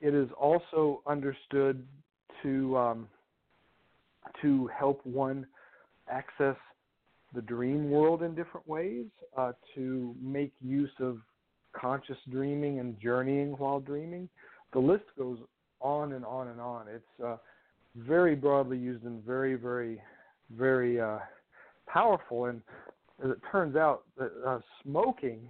[0.00, 1.84] it is also understood
[2.44, 3.08] to um,
[4.42, 5.44] to help one
[6.08, 6.56] access
[7.34, 11.18] the dream world in different ways, uh, to make use of
[11.72, 14.28] conscious dreaming and journeying while dreaming.
[14.72, 15.38] The list goes
[15.80, 16.86] on and on and on.
[16.88, 17.36] It's uh,
[17.96, 20.00] very broadly used and very, very,
[20.56, 21.18] very uh,
[21.86, 22.46] powerful.
[22.46, 22.62] And
[23.24, 25.40] as it turns out, uh, smoking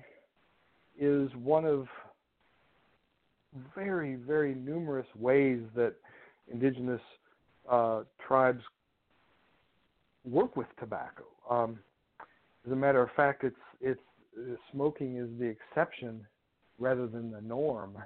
[0.99, 1.87] is one of
[3.75, 5.95] very, very numerous ways that
[6.51, 7.01] indigenous
[7.71, 8.63] uh, tribes
[10.25, 11.25] work with tobacco.
[11.51, 11.79] Um,
[12.67, 14.01] as a matter of fact, it's it's
[14.39, 16.27] uh, smoking is the exception
[16.79, 17.97] rather than the norm.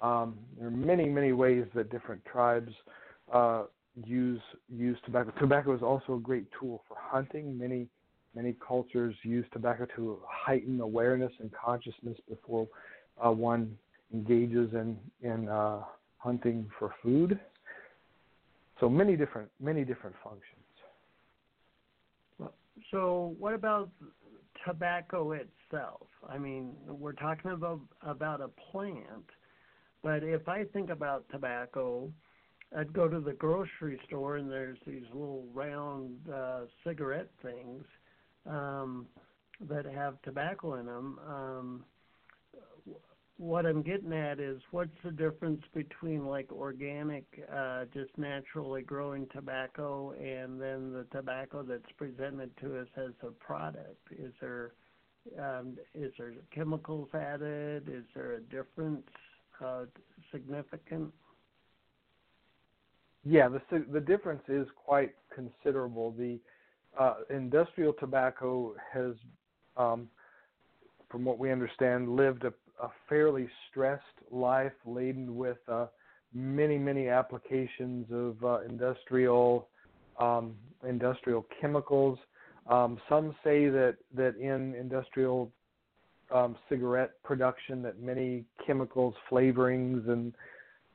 [0.00, 2.72] Um, there are many, many ways that different tribes
[3.32, 3.64] uh,
[4.04, 5.32] use use tobacco.
[5.40, 7.58] Tobacco is also a great tool for hunting.
[7.58, 7.88] Many
[8.34, 12.68] Many cultures use tobacco to heighten awareness and consciousness before
[13.24, 13.76] uh, one
[14.12, 15.82] engages in in uh,
[16.18, 17.40] hunting for food.
[18.78, 20.57] So many different many different functions.
[22.90, 23.90] So what about
[24.66, 26.06] tobacco itself?
[26.28, 29.30] I mean, we're talking about about a plant,
[30.02, 32.12] but if I think about tobacco,
[32.76, 37.84] I'd go to the grocery store and there's these little round uh, cigarette things
[38.46, 39.06] um,
[39.68, 41.18] that have tobacco in them.
[41.26, 41.84] Um,
[43.38, 47.24] what I'm getting at is what's the difference between like organic,
[47.54, 53.30] uh, just naturally growing tobacco, and then the tobacco that's presented to us as a
[53.30, 54.00] product?
[54.10, 54.72] Is there
[55.38, 57.88] um, is there chemicals added?
[57.88, 59.06] Is there a difference
[59.64, 59.84] uh,
[60.32, 61.12] significant?
[63.24, 63.60] Yeah, the
[63.92, 66.12] the difference is quite considerable.
[66.12, 66.40] The
[66.98, 69.14] uh, industrial tobacco has,
[69.76, 70.08] um,
[71.10, 72.52] from what we understand, lived a,
[72.82, 75.86] a fairly stressed life, laden with uh,
[76.34, 79.68] many many applications of uh, industrial
[80.18, 80.54] um,
[80.86, 82.18] industrial chemicals.
[82.68, 85.50] Um, some say that that in industrial
[86.30, 90.34] um, cigarette production, that many chemicals, flavorings, and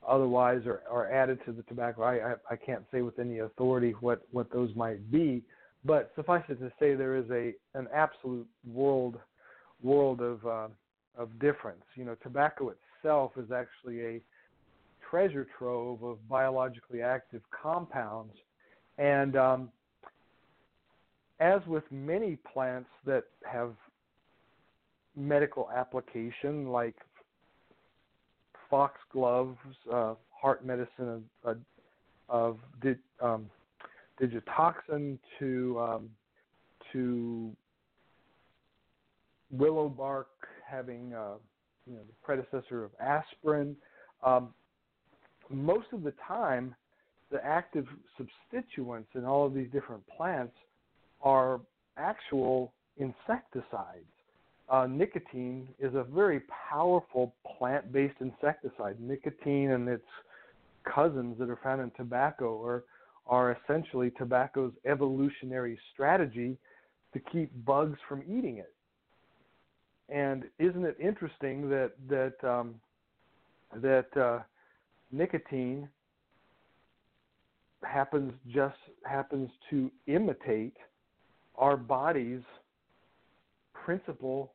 [0.08, 2.04] otherwise are, are added to the tobacco.
[2.04, 5.44] I, I, I can't say with any authority what, what those might be,
[5.86, 9.18] but suffice it to say there is a an absolute world
[9.82, 10.68] world of uh,
[11.18, 11.84] of difference.
[11.96, 14.22] You know, tobacco itself is actually a
[15.10, 18.34] treasure trove of biologically active compounds,
[18.98, 19.70] and um,
[21.40, 23.74] as with many plants that have
[25.16, 26.96] medical application, like
[28.70, 29.58] foxgloves,
[29.92, 31.58] uh, heart medicine of,
[32.30, 33.50] of di- um,
[34.20, 36.10] digitoxin to um,
[36.92, 37.52] to
[39.52, 40.28] willow bark
[40.74, 41.36] having uh,
[41.86, 43.76] you know the predecessor of aspirin.
[44.24, 44.54] Um,
[45.50, 46.76] most of the time,
[47.32, 47.86] the active
[48.18, 50.56] substituents in all of these different plants
[51.22, 51.60] are
[51.98, 54.06] actual insecticides.
[54.70, 59.00] Uh, nicotine is a very powerful plant based insecticide.
[59.00, 60.06] Nicotine and its
[60.84, 62.84] cousins that are found in tobacco are,
[63.28, 66.58] are essentially tobacco's evolutionary strategy
[67.14, 68.74] to keep bugs from eating it.
[70.10, 72.76] And isn't it interesting that that um,
[73.76, 74.40] that uh,
[75.12, 75.88] nicotine
[77.84, 80.76] happens just happens to imitate
[81.56, 82.42] our body's
[83.74, 84.54] principal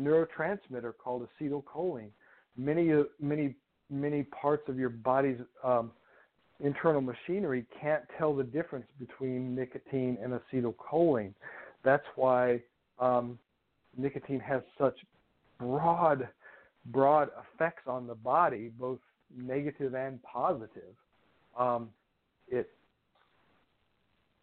[0.00, 2.10] neurotransmitter called acetylcholine.
[2.56, 3.56] Many many
[3.90, 5.90] many parts of your body's um,
[6.60, 11.34] internal machinery can't tell the difference between nicotine and acetylcholine.
[11.84, 12.62] That's why
[12.98, 13.38] um,
[13.96, 14.96] nicotine has such
[15.58, 16.28] broad
[16.86, 18.98] broad effects on the body, both
[19.34, 20.94] negative and positive.
[21.58, 21.88] Um,
[22.48, 22.68] it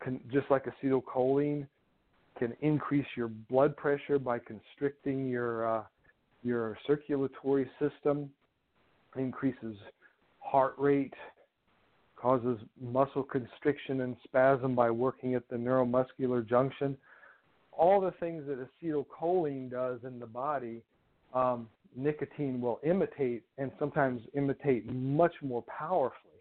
[0.02, 1.68] can, just like acetylcholine
[2.39, 5.84] can increase your blood pressure by constricting your uh,
[6.43, 8.30] your circulatory system,
[9.16, 9.76] increases
[10.39, 11.14] heart rate,
[12.16, 16.97] causes muscle constriction and spasm by working at the neuromuscular junction.
[17.72, 20.82] All the things that acetylcholine does in the body,
[21.34, 26.32] um, nicotine will imitate and sometimes imitate much more powerfully.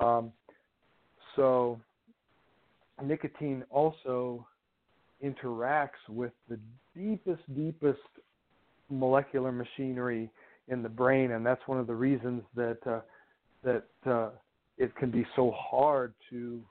[0.00, 0.32] Um,
[1.36, 1.80] so,
[3.02, 4.46] nicotine also
[5.24, 6.58] interacts with the
[6.96, 8.00] deepest, deepest
[8.90, 10.30] molecular machinery
[10.68, 13.00] in the brain, and that's one of the reasons that uh,
[13.62, 14.30] that uh,
[14.78, 16.62] it can be so hard to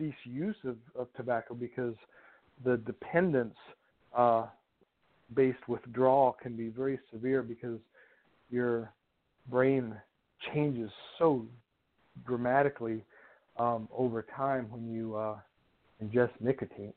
[0.00, 1.94] cease use of, of tobacco because
[2.64, 3.54] the dependence
[4.16, 4.46] uh,
[5.34, 7.78] based withdrawal can be very severe because
[8.50, 8.92] your
[9.48, 9.94] brain
[10.52, 11.46] changes so
[12.26, 13.04] dramatically
[13.58, 15.36] um, over time when you uh,
[16.02, 16.92] ingest nicotine.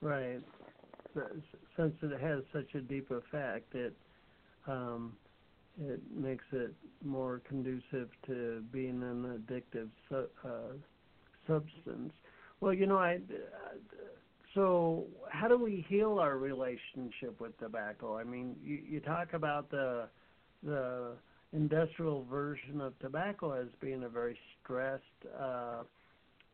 [0.00, 0.40] Right.
[1.76, 3.94] Since it has such a deep effect, it
[4.66, 5.12] um,
[5.80, 10.74] it makes it more conducive to being an addictive su- uh,
[11.46, 12.12] substance.
[12.60, 13.18] Well, you know, I.
[14.54, 18.16] So, how do we heal our relationship with tobacco?
[18.16, 20.08] I mean, you, you talk about the
[20.62, 21.16] the
[21.52, 25.02] industrial version of tobacco as being a very stressed
[25.38, 25.82] uh,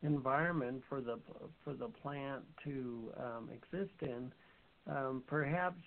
[0.03, 1.19] environment for the
[1.63, 4.31] for the plant to um, exist in.
[4.87, 5.81] Um, perhaps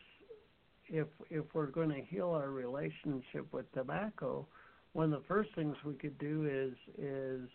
[0.88, 4.46] if if we're going to heal our relationship with tobacco,
[4.92, 7.48] one of the first things we could do is is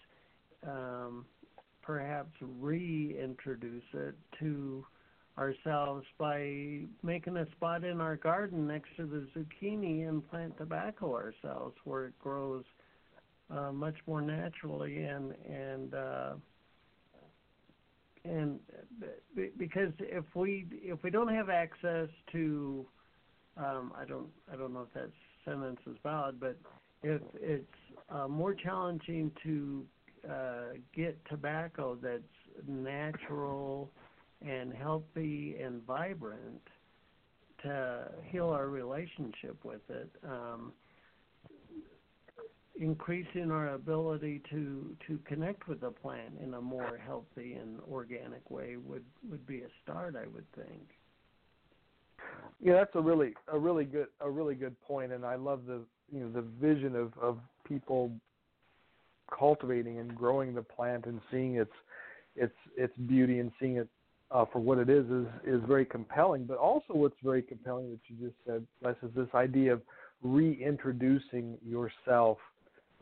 [0.68, 1.26] um,
[1.82, 4.86] perhaps reintroduce it to
[5.38, 11.16] ourselves by making a spot in our garden next to the zucchini and plant tobacco
[11.16, 12.66] ourselves where it grows
[13.50, 16.34] uh, much more naturally and and uh,
[18.26, 18.60] and
[19.58, 22.86] because if we if we don't have access to
[23.58, 25.12] um, I don't I don't know if that
[25.46, 26.58] sentence is valid, but
[27.04, 27.66] if it's
[28.10, 29.86] uh, more challenging to
[30.30, 32.24] uh, get tobacco that's
[32.68, 33.90] natural
[34.46, 36.62] and healthy and vibrant,
[37.64, 40.10] to heal our relationship with it.
[40.24, 40.74] Um,
[42.80, 48.50] increasing our ability to to connect with the plant in a more healthy and organic
[48.50, 50.99] way would would be a start i would think
[52.62, 55.82] yeah that's a really a really good a really good point and i love the
[56.12, 58.12] you know the vision of of people
[59.38, 61.72] cultivating and growing the plant and seeing its
[62.36, 63.88] its its beauty and seeing it
[64.32, 66.46] uh, for what it is is is very compelling.
[66.46, 69.82] But also, what's very compelling that you just said, Les, is this idea of
[70.22, 72.38] reintroducing yourself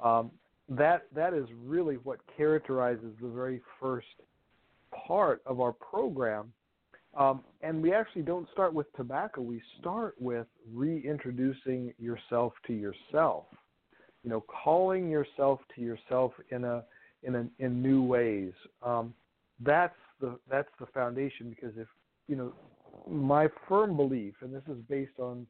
[0.03, 0.31] um,
[0.69, 4.07] that that is really what characterizes the very first
[5.07, 6.51] part of our program.
[7.15, 9.41] Um, and we actually don't start with tobacco.
[9.41, 13.45] We start with reintroducing yourself to yourself.
[14.23, 16.83] You know, calling yourself to yourself in a
[17.23, 18.53] in a, in new ways.
[18.83, 19.13] Um,
[19.61, 21.87] that's the that's the foundation because if
[22.27, 22.53] you know
[23.09, 25.47] my firm belief, and this is based on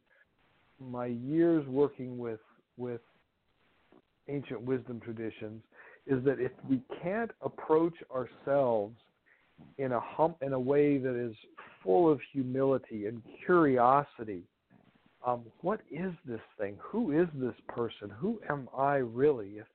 [0.79, 2.39] my years working with
[2.77, 3.01] with
[4.27, 5.63] ancient wisdom traditions
[6.05, 8.95] is that if we can't approach ourselves
[9.77, 10.01] in a
[10.41, 11.35] in a way that is
[11.83, 14.43] full of humility and curiosity,
[15.25, 16.77] um, what is this thing?
[16.79, 18.09] Who is this person?
[18.17, 19.57] Who am I really?
[19.57, 19.67] If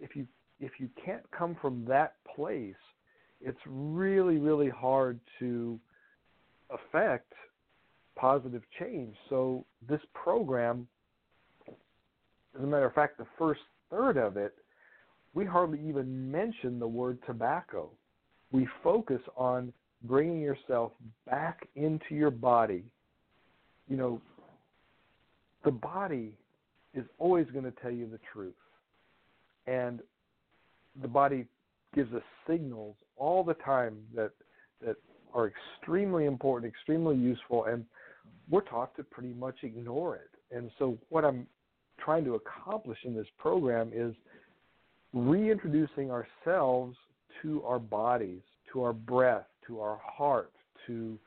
[0.00, 0.26] if you
[0.60, 2.74] if you can't come from that place,
[3.40, 5.78] it's really really hard to
[6.70, 7.32] affect
[8.16, 9.14] positive change.
[9.28, 10.86] So this program,
[11.68, 13.60] as a matter of fact, the first
[13.90, 14.54] third of it,
[15.34, 17.90] we hardly even mention the word tobacco.
[18.52, 19.72] We focus on
[20.04, 20.92] bringing yourself
[21.26, 22.84] back into your body.
[23.88, 24.20] You know,
[25.64, 26.34] the body
[26.94, 28.54] is always going to tell you the truth.
[29.66, 30.00] And
[31.02, 31.46] the body
[31.94, 34.30] gives us signals all the time that
[34.84, 34.96] that
[35.34, 37.84] are extremely important, extremely useful, and
[38.48, 40.30] we're taught to pretty much ignore it.
[40.56, 41.46] And so what I'm
[41.98, 44.14] trying to accomplish in this program is
[45.12, 46.96] reintroducing ourselves
[47.42, 50.52] to our bodies, to our breath, to our heart,
[50.86, 51.18] to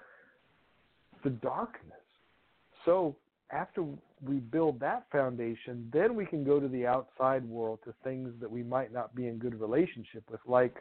[1.24, 1.94] the darkness.
[2.86, 3.16] So
[3.52, 3.86] after
[4.26, 8.50] we build that foundation, then we can go to the outside world to things that
[8.50, 10.76] we might not be in good relationship with, like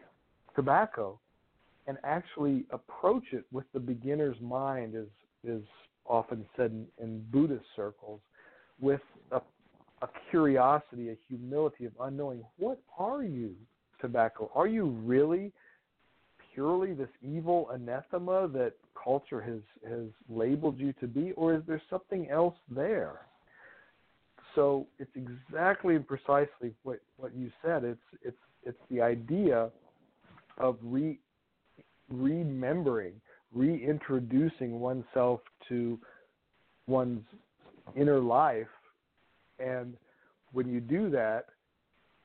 [0.55, 1.19] tobacco,
[1.87, 5.07] and actually approach it with the beginner's mind, as
[5.45, 5.63] is
[6.07, 8.21] often said in, in Buddhist circles,
[8.81, 9.01] with
[9.33, 9.41] a
[10.03, 13.55] a curiosity, a humility of unknowing what are you,
[14.01, 14.51] tobacco?
[14.55, 15.53] Are you really
[16.55, 21.81] purely this evil anathema that culture has has labeled you to be, or is there
[21.89, 23.21] something else there?
[24.55, 27.85] So it's exactly and precisely what, what you said.
[27.85, 29.71] It's it's it's the idea
[30.59, 31.19] of re
[32.09, 33.15] remembering,
[33.53, 35.99] reintroducing oneself to
[36.89, 37.23] one's
[37.95, 38.67] inner life
[39.61, 39.97] and
[40.53, 41.47] when you do that,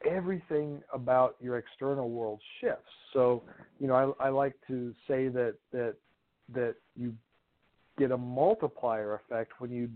[0.07, 2.89] everything about your external world shifts.
[3.13, 3.43] So,
[3.79, 5.95] you know, I, I like to say that that
[6.53, 7.13] that you
[7.97, 9.89] get a multiplier effect when you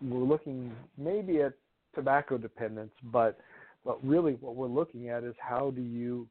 [0.00, 1.52] we're looking maybe at
[1.94, 3.38] tobacco dependence, but
[3.84, 6.26] but really what we're looking at is how do you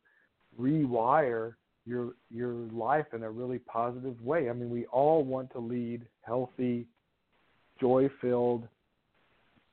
[0.60, 1.54] rewire
[1.86, 4.50] your your life in a really positive way.
[4.50, 6.86] I mean, we all want to lead healthy,
[7.80, 8.68] joy-filled,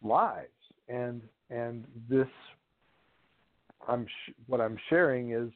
[0.04, 0.48] lives
[0.88, 2.28] and and this
[3.88, 5.50] I'm sh- what I'm sharing is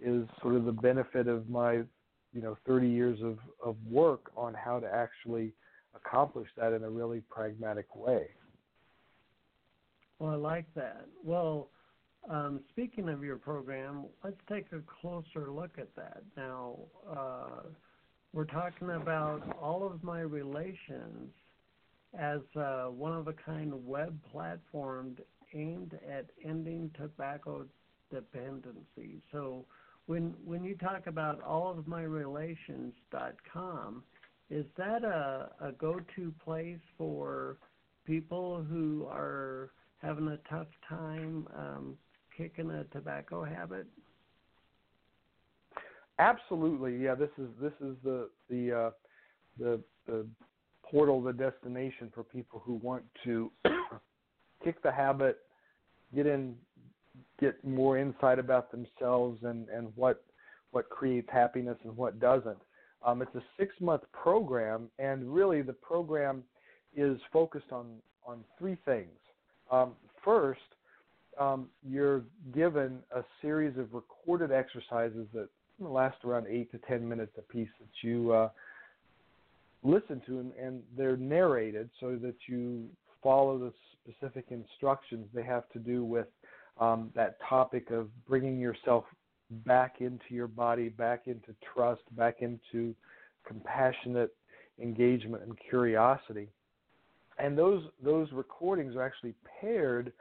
[0.00, 1.74] is sort of the benefit of my
[2.32, 5.52] you know 30 years of of work on how to actually
[5.94, 8.28] accomplish that in a really pragmatic way.
[10.18, 11.06] Well, I like that.
[11.24, 11.68] Well,
[12.30, 16.22] um, speaking of your program, let's take a closer look at that.
[16.36, 16.78] Now,
[17.10, 17.62] uh,
[18.32, 21.30] we're talking about all of my relations
[22.18, 25.16] as a one of a kind web platform
[25.54, 27.66] aimed at ending tobacco
[28.10, 29.20] dependency.
[29.30, 29.64] So
[30.06, 34.02] when when you talk about allofmyrelations.com,
[34.50, 37.58] is that a, a go-to place for
[38.04, 39.70] people who are
[40.02, 41.96] having a tough time um,
[42.36, 43.86] kicking a tobacco habit?
[46.18, 47.14] Absolutely, yeah.
[47.14, 48.90] This is this is the the uh,
[49.58, 50.26] the the
[50.84, 53.50] portal, the destination for people who want to
[54.62, 55.38] kick the habit,
[56.14, 56.54] get in,
[57.40, 60.24] get more insight about themselves and and what
[60.70, 62.58] what creates happiness and what doesn't.
[63.04, 66.42] Um, it's a six month program, and really the program
[66.96, 67.86] is focused on
[68.26, 69.10] on three things.
[69.70, 69.92] Um,
[70.24, 70.60] first,
[71.38, 72.22] um, you're
[72.54, 75.48] given a series of recorded exercises that
[75.80, 78.48] last around eight to ten minutes a piece that you uh,
[79.82, 82.86] listened to and, and they're narrated so that you
[83.22, 83.72] follow the
[84.04, 86.26] specific instructions they have to do with
[86.80, 89.04] um, that topic of bringing yourself
[89.66, 92.94] back into your body, back into trust, back into
[93.46, 94.34] compassionate
[94.80, 96.48] engagement and curiosity.
[97.38, 100.12] And those those recordings are actually paired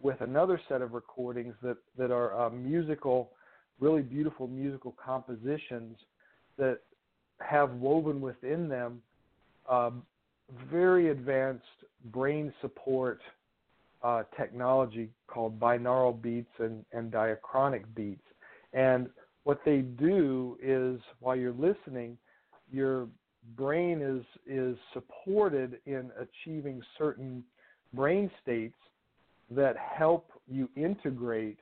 [0.00, 3.30] with another set of recordings that that are uh, musical,
[3.78, 5.96] really beautiful musical compositions
[6.58, 6.80] that
[7.40, 9.02] have woven within them
[9.68, 10.02] um,
[10.70, 11.64] very advanced
[12.06, 13.20] brain support
[14.02, 18.22] uh, technology called binaural beats and, and diachronic beats.
[18.72, 19.08] And
[19.44, 22.16] what they do is while you're listening,
[22.72, 23.08] your
[23.56, 27.42] brain is is supported in achieving certain
[27.94, 28.76] brain states
[29.50, 31.58] that help you integrate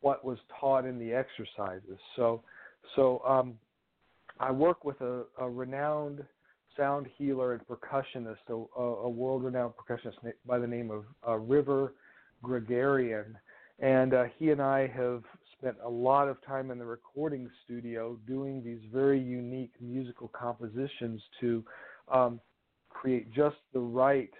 [0.00, 1.98] what was taught in the exercises.
[2.16, 2.42] So
[2.96, 3.54] so um,
[4.38, 6.24] I work with a, a renowned
[6.76, 10.14] sound healer and percussionist, a, a world-renowned percussionist
[10.46, 11.94] by the name of uh, River
[12.42, 13.34] Guerguerian,
[13.80, 15.22] and uh, he and I have
[15.58, 21.22] spent a lot of time in the recording studio doing these very unique musical compositions
[21.40, 21.64] to
[22.12, 22.40] um,
[22.90, 24.30] create just the right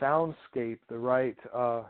[0.00, 1.82] soundscape, the right uh,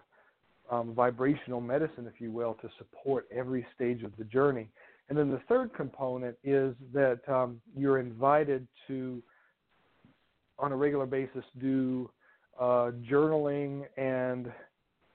[0.71, 4.69] um, vibrational medicine, if you will, to support every stage of the journey.
[5.11, 9.21] And then the third component is that um, you're invited to,
[10.57, 12.09] on a regular basis, do
[12.59, 14.53] uh, journaling and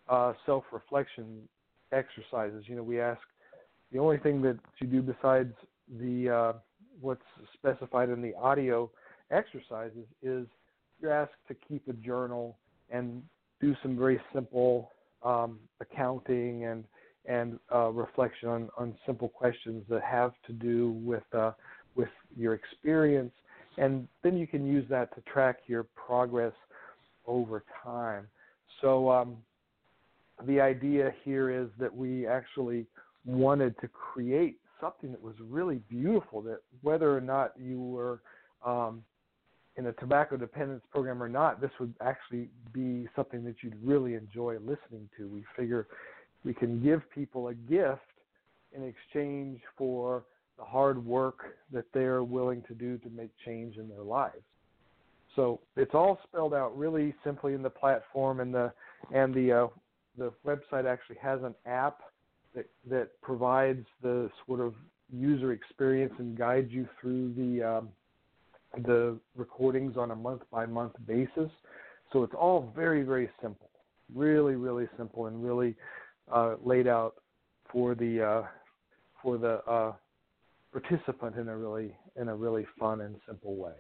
[0.10, 1.48] uh, self reflection
[1.94, 2.66] exercises.
[2.68, 3.22] You know, we ask
[3.94, 5.54] the only thing that you do besides
[6.00, 6.54] the uh,
[7.00, 7.22] what's
[7.54, 8.92] specified in the audio
[9.32, 10.46] exercises is
[11.00, 12.58] you're asked to keep a journal
[12.90, 13.24] and
[13.62, 14.92] do some very simple
[15.24, 16.84] um, accounting and
[17.28, 21.52] and uh, reflection on, on simple questions that have to do with uh,
[21.96, 23.32] with your experience,
[23.78, 26.54] and then you can use that to track your progress
[27.26, 28.28] over time.
[28.82, 29.38] So um,
[30.46, 32.86] the idea here is that we actually
[33.26, 36.42] wanted to create something that was really beautiful.
[36.42, 38.20] That whether or not you were
[38.66, 39.04] um,
[39.78, 44.16] in a tobacco dependence program or not, this would actually be something that you'd really
[44.16, 45.28] enjoy listening to.
[45.28, 45.88] We figure
[46.46, 48.02] we can give people a gift
[48.74, 50.24] in exchange for
[50.58, 54.44] the hard work that they're willing to do to make change in their lives.
[55.36, 58.72] So it's all spelled out really simply in the platform, and the
[59.14, 59.68] and the uh,
[60.18, 62.00] the website actually has an app
[62.56, 64.76] that that provides the sort of
[65.12, 67.90] user experience and guides you through the um,
[68.86, 71.52] the recordings on a month by month basis.
[72.14, 73.70] So it's all very very simple,
[74.14, 75.76] really really simple, and really
[76.32, 77.16] uh, laid out
[77.72, 78.44] for the uh,
[79.22, 79.94] for the uh,
[80.72, 83.74] participant in a really in a really fun and simple way.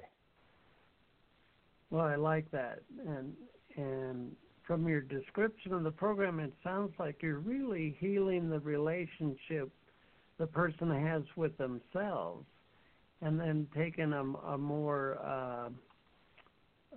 [1.89, 3.33] Well, I like that, and
[3.77, 4.31] and
[4.65, 9.71] from your description of the program, it sounds like you're really healing the relationship
[10.37, 12.45] the person has with themselves,
[13.21, 15.69] and then taking a, a more uh,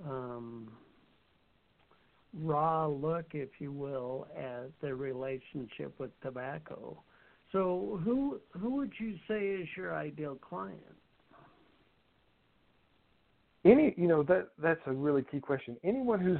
[0.08, 0.70] um,
[2.34, 7.00] raw look, if you will, at their relationship with tobacco.
[7.52, 10.80] So, who who would you say is your ideal client?
[13.64, 15.76] Any, you know, that that's a really key question.
[15.82, 16.38] Anyone who's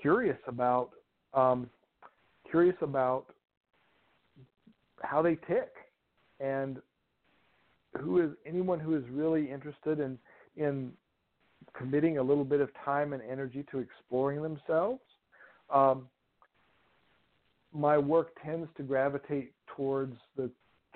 [0.00, 0.90] curious about
[1.34, 1.68] um,
[2.48, 3.26] curious about
[5.02, 5.72] how they tick,
[6.38, 6.80] and
[8.00, 10.18] who is anyone who is really interested in
[10.56, 10.92] in
[11.76, 15.00] committing a little bit of time and energy to exploring themselves
[15.72, 16.08] um,
[17.72, 20.50] my work tends to gravitate towards the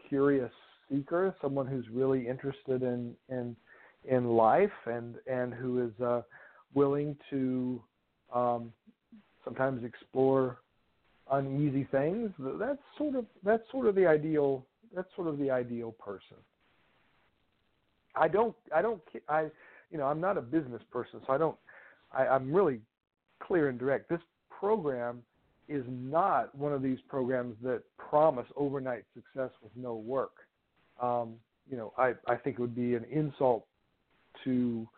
[0.09, 0.53] curious
[0.91, 3.57] seeker, someone who's really interested in in
[4.09, 6.23] in life and and who is uh,
[6.75, 7.83] willing to
[8.35, 8.73] um,
[9.45, 10.59] sometimes explore
[11.31, 12.31] uneasy things.
[12.39, 14.65] That's sort of that's sort of the ideal
[14.95, 16.37] that's sort of the ideal person.
[18.15, 19.49] I don't I don't I
[19.91, 21.57] you know I'm not a business person, so I don't
[22.13, 22.81] I, I'm really
[23.41, 24.09] clear and direct.
[24.09, 24.21] This
[24.59, 25.23] program
[25.69, 30.33] is not one of these programs that promise overnight success with no work.
[31.01, 31.35] Um,
[31.71, 33.67] you know, I, I think it would be an insult
[34.45, 34.89] to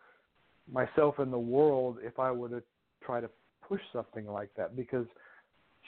[0.71, 2.63] myself and the world if I were to
[3.03, 3.29] try to
[3.67, 5.05] push something like that because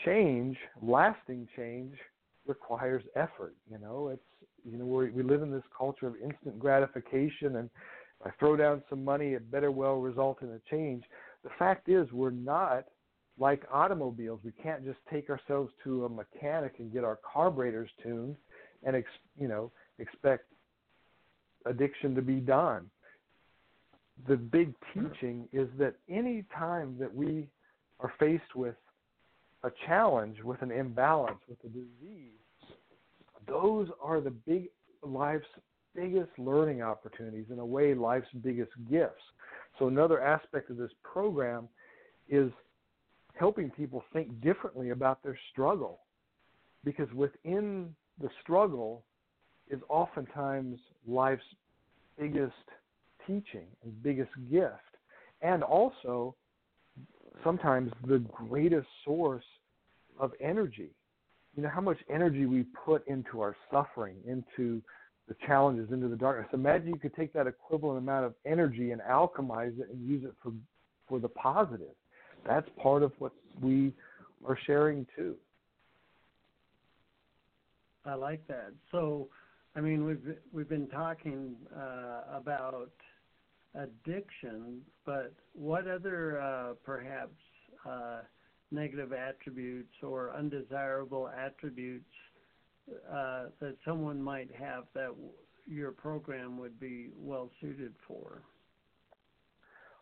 [0.06, 1.94] change, lasting change,
[2.46, 3.56] requires effort.
[3.72, 4.22] You know, it's
[4.70, 7.70] you know we we live in this culture of instant gratification, and
[8.20, 11.04] if I throw down some money, it better well result in a change.
[11.44, 12.86] The fact is, we're not
[13.40, 18.36] like automobiles, we can't just take ourselves to a mechanic and get our carburetors tuned
[18.84, 19.04] and
[19.40, 20.46] you know expect
[21.66, 22.90] addiction to be done.
[24.28, 27.48] the big teaching is that any time that we
[28.00, 28.76] are faced with
[29.64, 32.38] a challenge, with an imbalance, with a disease,
[33.48, 34.70] those are the big
[35.02, 35.48] life's
[35.96, 39.22] biggest learning opportunities, in a way, life's biggest gifts.
[39.80, 41.68] So, another aspect of this program
[42.30, 42.52] is
[43.34, 46.00] helping people think differently about their struggle.
[46.84, 49.04] Because within the struggle
[49.70, 51.44] is oftentimes life's
[52.20, 52.54] biggest
[53.26, 54.74] teaching and biggest gift,
[55.42, 56.36] and also
[57.44, 59.46] sometimes the greatest source
[60.20, 60.92] of energy.
[61.56, 64.82] You know, how much energy we put into our suffering, into
[65.28, 66.48] the challenges, into the darkness.
[66.54, 70.34] Imagine you could take that equivalent amount of energy and alchemize it and use it
[70.42, 70.52] for
[71.08, 71.96] for the positive.
[72.46, 73.32] That's part of what
[73.62, 73.94] we
[74.46, 75.36] are sharing too.
[78.06, 78.74] I like that.
[78.92, 79.30] So,
[79.76, 82.92] I mean, we've we've been talking uh, about
[83.76, 87.36] addiction, but what other uh, perhaps
[87.90, 88.20] uh,
[88.72, 92.12] negative attributes or undesirable attributes
[93.10, 95.12] uh, that someone might have that
[95.68, 98.42] your program would be well suited for?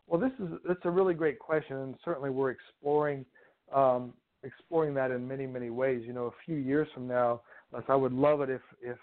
[0.07, 3.25] Well, this is that's a really great question, and certainly we're exploring
[3.73, 6.03] um, exploring that in many many ways.
[6.05, 7.41] You know, a few years from now,
[7.87, 8.97] I would love it if if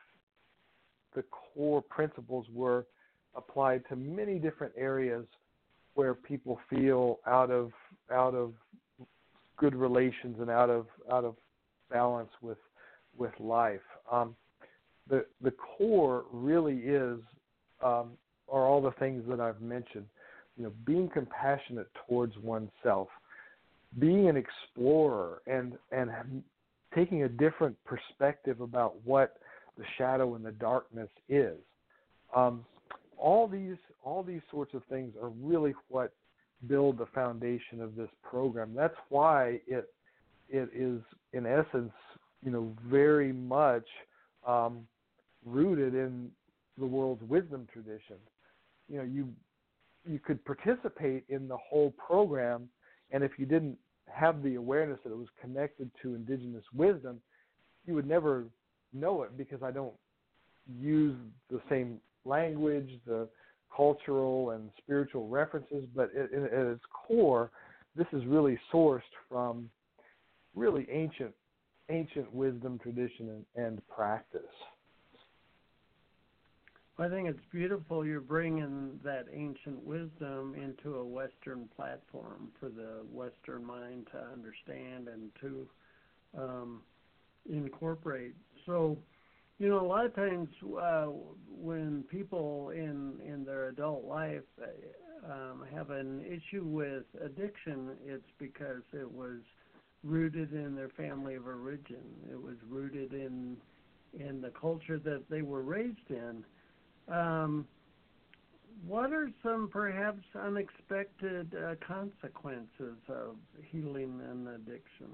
[1.14, 2.86] the core principles were
[3.34, 5.26] applied to many different areas
[5.94, 7.72] where people feel out of
[8.12, 8.52] out of
[9.56, 11.36] good relations and out of out of
[11.90, 12.58] balance with
[13.16, 13.80] with life.
[14.10, 14.36] Um,
[15.08, 17.18] the the core really is
[17.82, 18.12] um,
[18.48, 20.06] are all the things that I've mentioned.
[20.58, 23.08] You know, being compassionate towards oneself,
[23.98, 26.10] being an explorer, and and
[26.94, 29.36] taking a different perspective about what
[29.76, 31.56] the shadow and the darkness is.
[32.34, 32.64] Um,
[33.16, 36.12] all these all these sorts of things are really what
[36.66, 38.74] build the foundation of this program.
[38.74, 39.92] That's why it
[40.48, 41.00] it is
[41.32, 41.92] in essence,
[42.44, 43.86] you know, very much
[44.46, 44.86] um,
[45.44, 46.30] rooted in
[46.78, 48.16] the world's wisdom tradition.
[48.88, 49.28] You know, you
[50.08, 52.68] you could participate in the whole program,
[53.10, 53.76] and if you didn't
[54.12, 57.20] have the awareness that it was connected to indigenous wisdom,
[57.86, 58.44] you would never
[58.92, 59.94] know it because I don't
[60.80, 61.16] use
[61.50, 63.28] the same language, the
[63.74, 67.50] cultural and spiritual references, but at, at its core,
[67.96, 69.70] this is really sourced from
[70.54, 71.34] really ancient
[71.90, 74.40] ancient wisdom, tradition, and, and practice.
[77.00, 83.04] I think it's beautiful you're bringing that ancient wisdom into a Western platform for the
[83.12, 85.68] Western mind to understand and to
[86.36, 86.82] um,
[87.48, 88.34] incorporate.
[88.66, 88.98] So,
[89.60, 91.06] you know, a lot of times uh,
[91.48, 98.30] when people in in their adult life uh, um, have an issue with addiction, it's
[98.40, 99.38] because it was
[100.02, 102.04] rooted in their family of origin.
[102.28, 103.56] It was rooted in
[104.18, 106.44] in the culture that they were raised in.
[107.10, 107.66] Um,
[108.86, 113.36] what are some perhaps unexpected uh, consequences of
[113.70, 115.10] healing an addiction?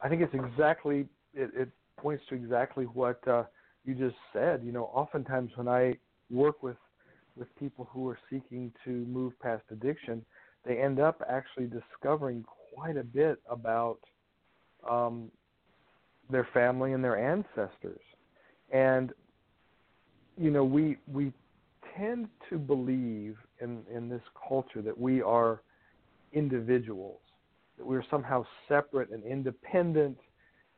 [0.00, 3.44] I think it's exactly it, it points to exactly what uh,
[3.84, 4.62] you just said.
[4.64, 5.96] You know, oftentimes when I
[6.30, 6.76] work with
[7.36, 10.24] with people who are seeking to move past addiction,
[10.64, 13.98] they end up actually discovering quite a bit about
[14.88, 15.30] um,
[16.30, 18.00] their family and their ancestors.
[18.72, 19.12] And
[20.36, 21.32] you know, we we
[21.96, 25.60] tend to believe in in this culture that we are
[26.32, 27.20] individuals
[27.78, 30.18] that we're somehow separate and independent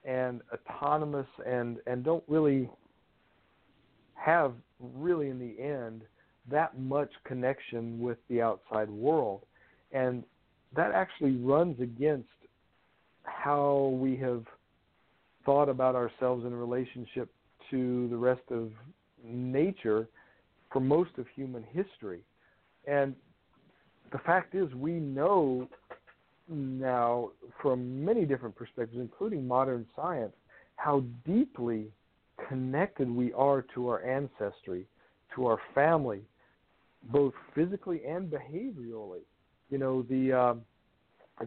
[0.05, 2.68] and autonomous and and don't really
[4.14, 6.03] have really in the end
[6.51, 9.43] that much connection with the outside world.
[9.93, 10.22] And
[10.74, 12.28] that actually runs against
[13.24, 14.45] how we have
[15.45, 17.32] thought about ourselves in relationship
[17.70, 18.70] to the rest of
[19.24, 20.08] nature
[20.72, 22.20] for most of human history
[22.86, 23.14] and
[24.12, 25.68] the fact is we know
[26.48, 30.32] now from many different perspectives, including modern science,
[30.76, 31.88] how deeply
[32.48, 34.86] connected we are to our ancestry,
[35.34, 36.22] to our family,
[37.10, 39.22] both physically and behaviorally.
[39.70, 40.54] You know, the uh,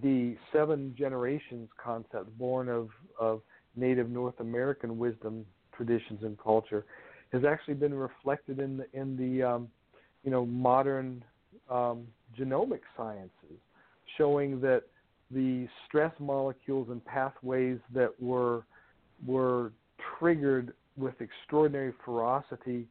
[0.01, 2.89] the seven generations concept, born of,
[3.19, 3.41] of
[3.75, 5.45] Native North American wisdom
[5.79, 6.83] traditions and culture,
[7.31, 9.69] has actually been reflected in the in the um,
[10.23, 11.23] you know modern
[11.69, 12.05] um,
[12.37, 13.59] genomic sciences
[14.17, 14.83] showing that
[15.31, 18.63] the stress molecules and pathways that were
[19.25, 19.71] were
[20.17, 22.85] triggered with extraordinary ferocity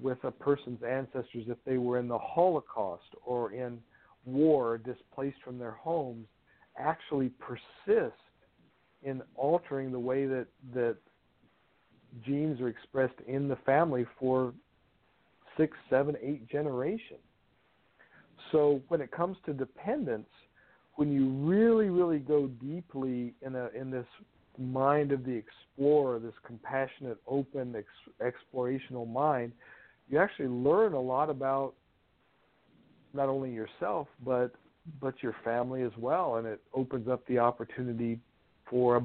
[0.00, 3.78] with a person's ancestors if they were in the Holocaust or in
[4.24, 6.26] war, displaced from their homes,
[6.78, 8.16] actually persist
[9.02, 10.96] in altering the way that that
[12.24, 14.52] genes are expressed in the family for
[15.56, 17.20] six, seven, eight generations.
[18.50, 20.28] So when it comes to dependence,
[20.96, 24.06] when you really, really go deeply in a in this
[24.58, 29.52] mind of the explorer, this compassionate, open, ex- explorational mind,
[30.10, 31.72] you actually learn a lot about
[33.14, 34.52] not only yourself but
[35.00, 38.18] but your family as well, and it opens up the opportunity
[38.68, 39.00] for a,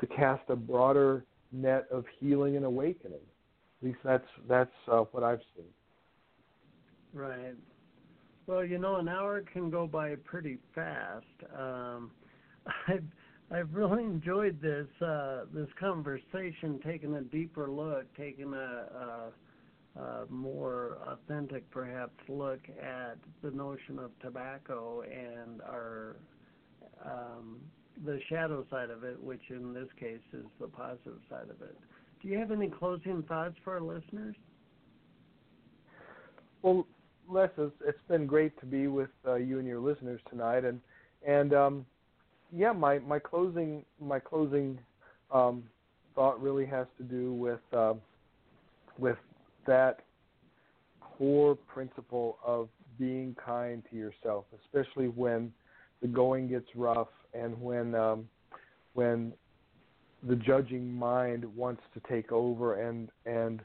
[0.00, 3.20] to cast a broader net of healing and awakening.
[3.80, 5.66] At least that's that's uh, what I've seen.
[7.12, 7.54] Right.
[8.46, 11.26] Well, you know, an hour can go by pretty fast.
[11.56, 12.10] Um,
[12.88, 13.04] I've
[13.50, 19.30] I've really enjoyed this uh, this conversation, taking a deeper look, taking a,
[19.96, 26.16] a, a more authentic, perhaps, look at the notion of tobacco and our
[27.04, 27.60] um,
[28.04, 31.76] the shadow side of it, which in this case is the positive side of it.
[32.20, 34.36] Do you have any closing thoughts for our listeners?
[36.62, 36.86] Well,
[37.28, 40.80] Les, it's, it's been great to be with uh, you and your listeners tonight, and
[41.26, 41.86] and um,
[42.52, 44.78] yeah, my my closing my closing
[45.32, 45.64] um,
[46.14, 47.94] thought really has to do with uh,
[48.98, 49.18] with
[49.66, 50.00] that
[51.00, 52.68] core principle of
[52.98, 55.52] being kind to yourself, especially when
[56.02, 58.28] the going gets rough and when um,
[58.94, 59.32] when
[60.28, 63.60] the judging mind wants to take over and and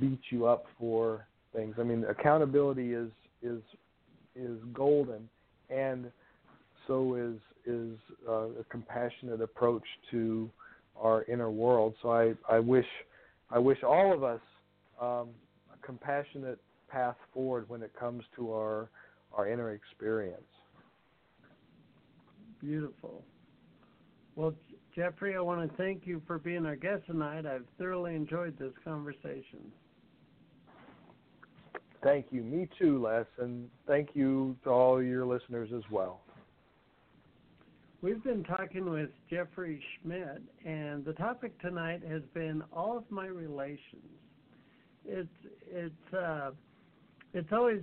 [0.00, 1.76] beat you up for things.
[1.78, 3.10] I mean, accountability is
[3.42, 3.60] is
[4.34, 5.28] is golden,
[5.70, 6.10] and
[6.86, 7.96] so is is
[8.28, 10.50] uh, a compassionate approach to
[10.96, 11.94] our inner world.
[12.02, 12.86] So I I wish
[13.50, 14.40] I wish all of us
[15.00, 15.28] um,
[15.72, 16.58] a compassionate
[16.88, 18.88] path forward when it comes to our
[19.32, 20.42] our inner experience.
[22.66, 23.22] Beautiful.
[24.34, 24.52] Well,
[24.96, 27.46] Jeffrey, I want to thank you for being our guest tonight.
[27.46, 29.70] I've thoroughly enjoyed this conversation.
[32.02, 32.42] Thank you.
[32.42, 36.22] Me too, Les, and thank you to all your listeners as well.
[38.02, 43.26] We've been talking with Jeffrey Schmitt, and the topic tonight has been all of my
[43.26, 43.78] relations.
[45.04, 45.28] It's
[45.70, 46.50] it's uh,
[47.32, 47.82] it's always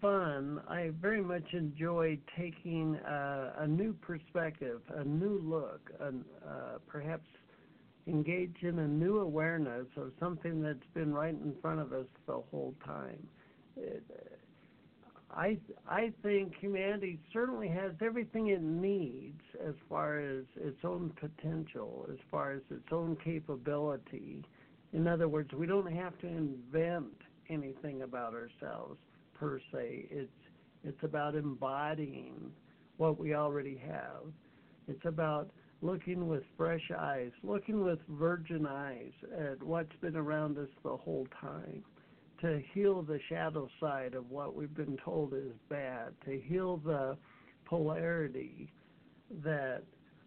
[0.00, 0.60] fun.
[0.68, 7.26] I very much enjoy taking uh, a new perspective, a new look, and uh, perhaps
[8.06, 12.40] engage in a new awareness of something that's been right in front of us the
[12.50, 13.26] whole time.
[13.76, 14.02] It,
[15.30, 22.06] I I think humanity certainly has everything it needs as far as its own potential,
[22.10, 24.42] as far as its own capability.
[24.94, 27.12] In other words, we don't have to invent
[27.50, 28.98] anything about ourselves
[29.38, 30.06] per se.
[30.10, 30.30] It's
[30.84, 32.52] it's about embodying
[32.96, 34.32] what we already have.
[34.86, 35.50] It's about
[35.82, 41.26] looking with fresh eyes, looking with virgin eyes at what's been around us the whole
[41.40, 41.84] time,
[42.40, 47.16] to heal the shadow side of what we've been told is bad, to heal the
[47.64, 48.72] polarity
[49.44, 49.82] that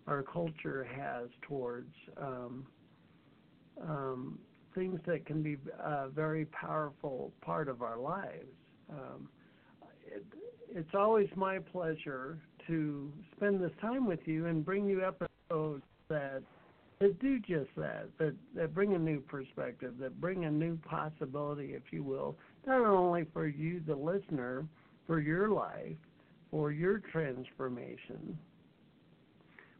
[0.07, 2.65] our culture has towards um,
[3.81, 4.39] um,
[4.75, 8.47] things that can be a very powerful part of our lives.
[8.91, 9.29] Um,
[10.05, 10.23] it,
[10.73, 12.37] it's always my pleasure
[12.67, 16.41] to spend this time with you and bring you episodes that
[16.99, 21.73] that do just that, that that bring a new perspective, that bring a new possibility,
[21.73, 22.35] if you will,
[22.67, 24.65] not only for you, the listener,
[25.07, 25.97] for your life,
[26.51, 28.37] for your transformation,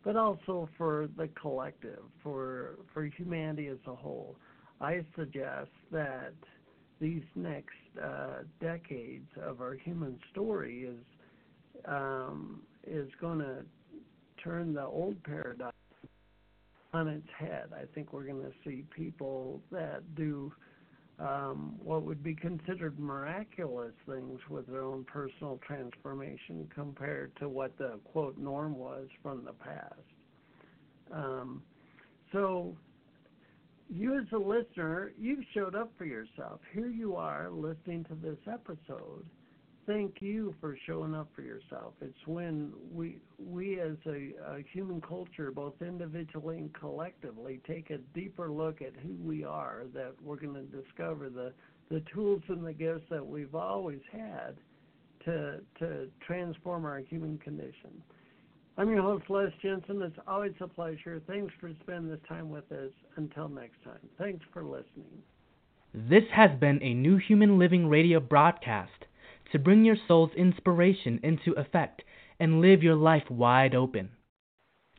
[0.03, 4.36] but also for the collective, for for humanity as a whole.
[4.80, 6.34] I suggest that
[7.02, 11.04] these next uh, decades of our human story is
[11.86, 13.66] um, is going to
[14.43, 15.72] turn the old paradigm
[16.93, 17.70] on its head.
[17.76, 20.54] I think we're going to see people that do
[21.20, 27.78] um, what would be considered miraculous things with their own personal transformation compared to what
[27.78, 29.95] the quote norm was from the past.
[31.14, 31.64] Um,
[32.32, 32.76] so
[33.92, 36.62] you as a listener, you've showed up for yourself.
[36.74, 39.26] Here you are listening to this episode.
[39.86, 41.94] Thank you for showing up for yourself.
[42.02, 47.98] It's when we we as a, a human culture, both individually and collectively, take a
[48.14, 51.52] deeper look at who we are that we're going to discover the
[51.89, 54.56] the tools and the gifts that we've always had
[55.26, 58.02] to to transform our human condition.
[58.78, 60.02] I'm your host, Les Jensen.
[60.02, 61.22] It's always a pleasure.
[61.28, 62.92] Thanks for spending this time with us.
[63.18, 65.22] Until next time, thanks for listening.
[65.94, 69.06] This has been a New Human Living radio broadcast
[69.52, 72.04] to bring your soul's inspiration into effect
[72.40, 74.10] and live your life wide open.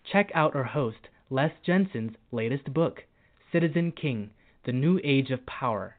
[0.05, 3.05] Check out our host, Les Jensen's latest book,
[3.51, 4.31] Citizen King
[4.64, 5.97] The New Age of Power,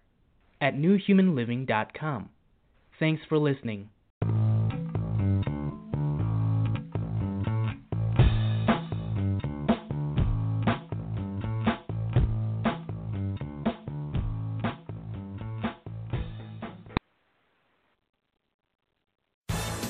[0.62, 2.30] at newhumanliving.com.
[3.00, 3.90] Thanks for listening.